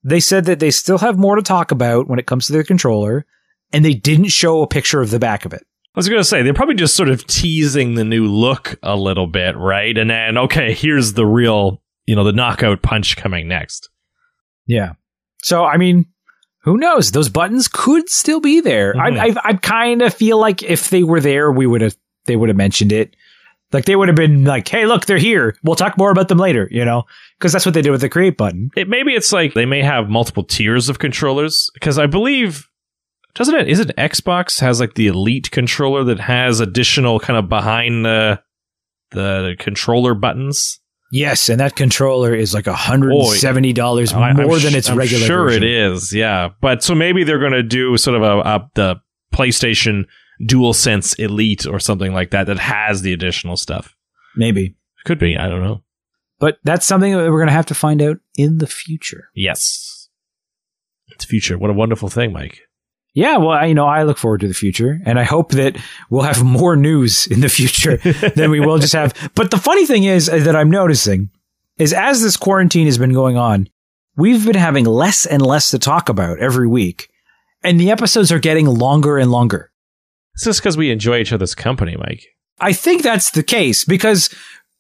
[0.03, 2.63] they said that they still have more to talk about when it comes to the
[2.63, 3.25] controller,
[3.73, 5.65] and they didn't show a picture of the back of it.
[5.99, 8.95] I was going to say, they're probably just sort of teasing the new look a
[8.95, 9.97] little bit, right?
[9.97, 13.89] And then, okay, here's the real, you know, the knockout punch coming next.
[14.65, 14.93] Yeah.
[15.43, 16.05] So I mean,
[16.61, 17.11] who knows?
[17.11, 18.93] Those buttons could still be there.
[18.93, 19.19] Mhm.
[19.19, 21.97] I I, I kind of feel like if they were there, we would have
[22.27, 23.17] they would have mentioned it.
[23.73, 25.57] Like they would have been like, "Hey, look, they're here.
[25.65, 27.03] We'll talk more about them later." You know,
[27.37, 28.71] because that's what they did with the create button.
[28.77, 32.69] It maybe it's like they may have multiple tiers of controllers because I believe
[33.35, 37.47] doesn't it is it Xbox has like the elite controller that has additional kind of
[37.49, 38.41] behind the
[39.11, 40.79] the controller buttons.
[41.11, 44.97] Yes, and that controller is like hundred and seventy dollars more I'm than its I'm
[44.97, 45.25] regular.
[45.25, 45.63] Sure, version.
[45.63, 46.13] it is.
[46.13, 48.95] Yeah, but so maybe they're going to do sort of a, a the
[49.33, 50.05] PlayStation
[50.45, 53.95] Dual Sense Elite or something like that that has the additional stuff.
[54.35, 54.75] Maybe,
[55.05, 55.35] Could be.
[55.35, 55.83] I don't know.
[56.39, 59.29] but that's something that we're going to have to find out in the future.
[59.33, 60.09] Yes,
[61.07, 61.57] it's future.
[61.57, 62.59] What a wonderful thing, Mike.
[63.13, 65.77] Yeah, well, I, you know, I look forward to the future, and I hope that
[66.09, 67.97] we'll have more news in the future
[68.35, 69.31] than we will just have.
[69.35, 71.29] But the funny thing is uh, that I'm noticing
[71.77, 73.67] is as this quarantine has been going on,
[74.15, 77.09] we've been having less and less to talk about every week,
[77.63, 79.71] and the episodes are getting longer and longer.
[80.35, 82.27] It's just because we enjoy each other's company, Mike.
[82.59, 84.29] I think that's the case because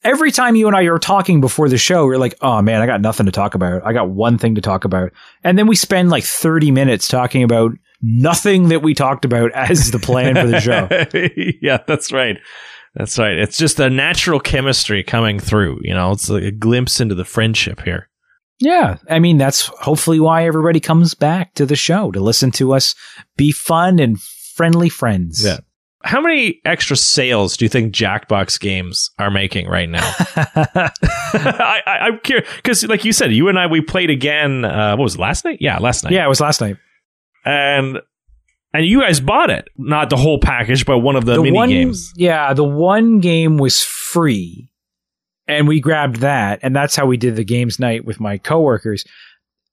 [0.03, 2.85] every time you and I are talking before the show, we're like, oh man, I
[2.85, 3.85] got nothing to talk about.
[3.85, 5.11] I got one thing to talk about.
[5.43, 7.71] And then we spend like 30 minutes talking about
[8.01, 10.87] nothing that we talked about as the plan for the show.
[11.61, 12.37] yeah, that's right.
[12.95, 13.37] That's right.
[13.37, 15.79] It's just a natural chemistry coming through.
[15.83, 18.09] You know, it's like a glimpse into the friendship here.
[18.59, 18.97] Yeah.
[19.09, 22.95] I mean, that's hopefully why everybody comes back to the show to listen to us
[23.37, 25.45] be fun and friendly friends.
[25.45, 25.59] Yeah.
[26.03, 30.13] How many extra sales do you think Jackbox games are making right now?
[30.35, 34.63] I, I, I'm curious because, like you said, you and I we played again.
[34.63, 35.57] Uh, what was it, last night?
[35.59, 36.13] Yeah, last night.
[36.13, 36.77] yeah, it was last night.
[37.45, 37.99] And
[38.73, 41.69] and you guys bought it, not the whole package, but one of the, mini one,
[41.69, 42.13] games.
[42.15, 44.69] Yeah, the one game was free,
[45.47, 49.05] and we grabbed that, and that's how we did the games night with my coworkers.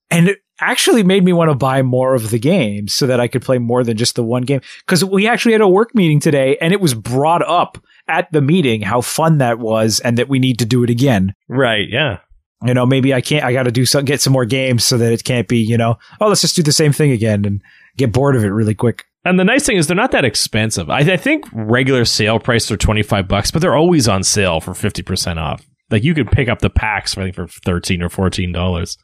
[0.09, 3.27] And it actually made me want to buy more of the games so that I
[3.27, 4.61] could play more than just the one game.
[4.85, 8.41] Because we actually had a work meeting today, and it was brought up at the
[8.41, 11.33] meeting how fun that was, and that we need to do it again.
[11.47, 11.87] Right?
[11.89, 12.19] Yeah.
[12.65, 13.45] You know, maybe I can't.
[13.45, 15.57] I got to do some, get some more games so that it can't be.
[15.59, 17.61] You know, oh, let's just do the same thing again and
[17.97, 19.05] get bored of it really quick.
[19.25, 20.89] And the nice thing is they're not that expensive.
[20.89, 24.59] I, I think regular sale price are twenty five bucks, but they're always on sale
[24.59, 25.65] for fifty percent off.
[25.91, 28.97] Like you could pick up the packs for I think for thirteen or fourteen dollars.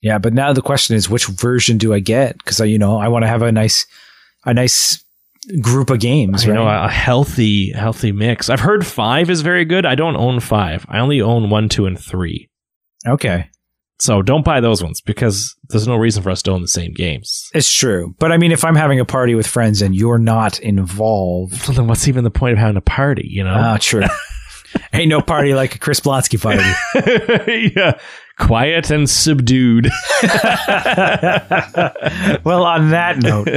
[0.00, 2.38] Yeah, but now the question is, which version do I get?
[2.38, 3.84] Because I, you know, I want to have a nice,
[4.44, 5.04] a nice
[5.60, 6.56] group of games, You right?
[6.56, 8.48] know, a healthy, healthy mix.
[8.48, 9.84] I've heard five is very good.
[9.84, 10.86] I don't own five.
[10.88, 12.48] I only own one, two, and three.
[13.08, 13.48] Okay,
[14.00, 16.92] So don't buy those ones because there's no reason for us to own the same
[16.92, 17.50] games.
[17.54, 18.14] it's true.
[18.18, 21.72] But I mean, if I'm having a party with friends and you're not involved, So
[21.72, 23.54] then what's even the point of having a party, you know?
[23.54, 24.04] ah, true.
[24.92, 26.62] Ain't no party like a Chris Blonsky party.
[27.74, 27.98] yeah.
[28.38, 29.86] Quiet and subdued.
[32.44, 33.48] well, on that note,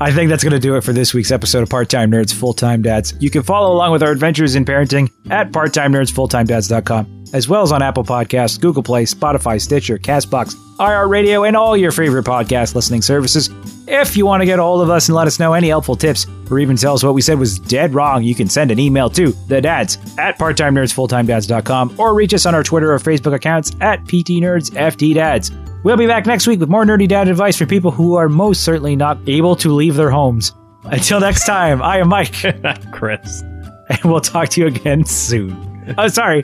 [0.00, 2.34] I think that's going to do it for this week's episode of Part Time Nerds
[2.34, 3.14] Full Time Dads.
[3.20, 7.82] You can follow along with our adventures in parenting at parttimenerdsfulltimedads.com, as well as on
[7.82, 13.50] Apple Podcasts, Google Play, Spotify, Stitcher, Castbox, iHeartRadio, and all your favorite podcast listening services.
[13.88, 15.96] If you want to get a hold of us and let us know any helpful
[15.96, 18.78] tips, or even tell us what we said was dead wrong, you can send an
[18.78, 23.72] email to the dads at parttimenerdsfulltimedads.com or reach us on our Twitter or Facebook accounts
[23.80, 25.82] at PTNerdsFTDads.
[25.84, 28.64] We'll be back next week with more nerdy dad advice for people who are most
[28.64, 30.52] certainly not able to leave their homes.
[30.84, 32.44] Until next time, I am Mike.
[32.44, 33.42] And I'm Chris.
[33.88, 35.94] and we'll talk to you again soon.
[35.96, 36.42] Oh, sorry.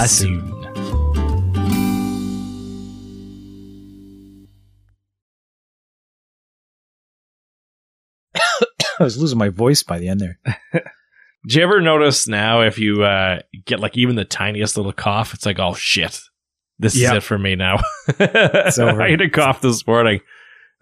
[0.00, 0.48] As soon.
[8.34, 10.38] I was losing my voice by the end there.
[11.48, 15.34] Do you ever notice now if you uh, get like even the tiniest little cough,
[15.34, 16.20] it's like, oh shit,
[16.78, 17.10] this Yep.
[17.12, 17.80] is it for me now.
[18.20, 20.20] I had a cough this morning.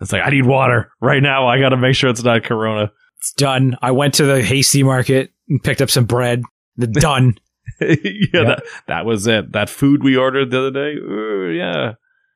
[0.00, 1.46] It's like I need water right now.
[1.46, 2.90] I got to make sure it's not Corona.
[3.18, 3.76] It's done.
[3.82, 6.42] I went to the hasty market and picked up some bread.
[6.76, 7.38] The done.
[8.33, 9.53] yeah, That, that was it.
[9.53, 10.97] That food we ordered the other day.
[10.99, 11.95] ooh, yeah,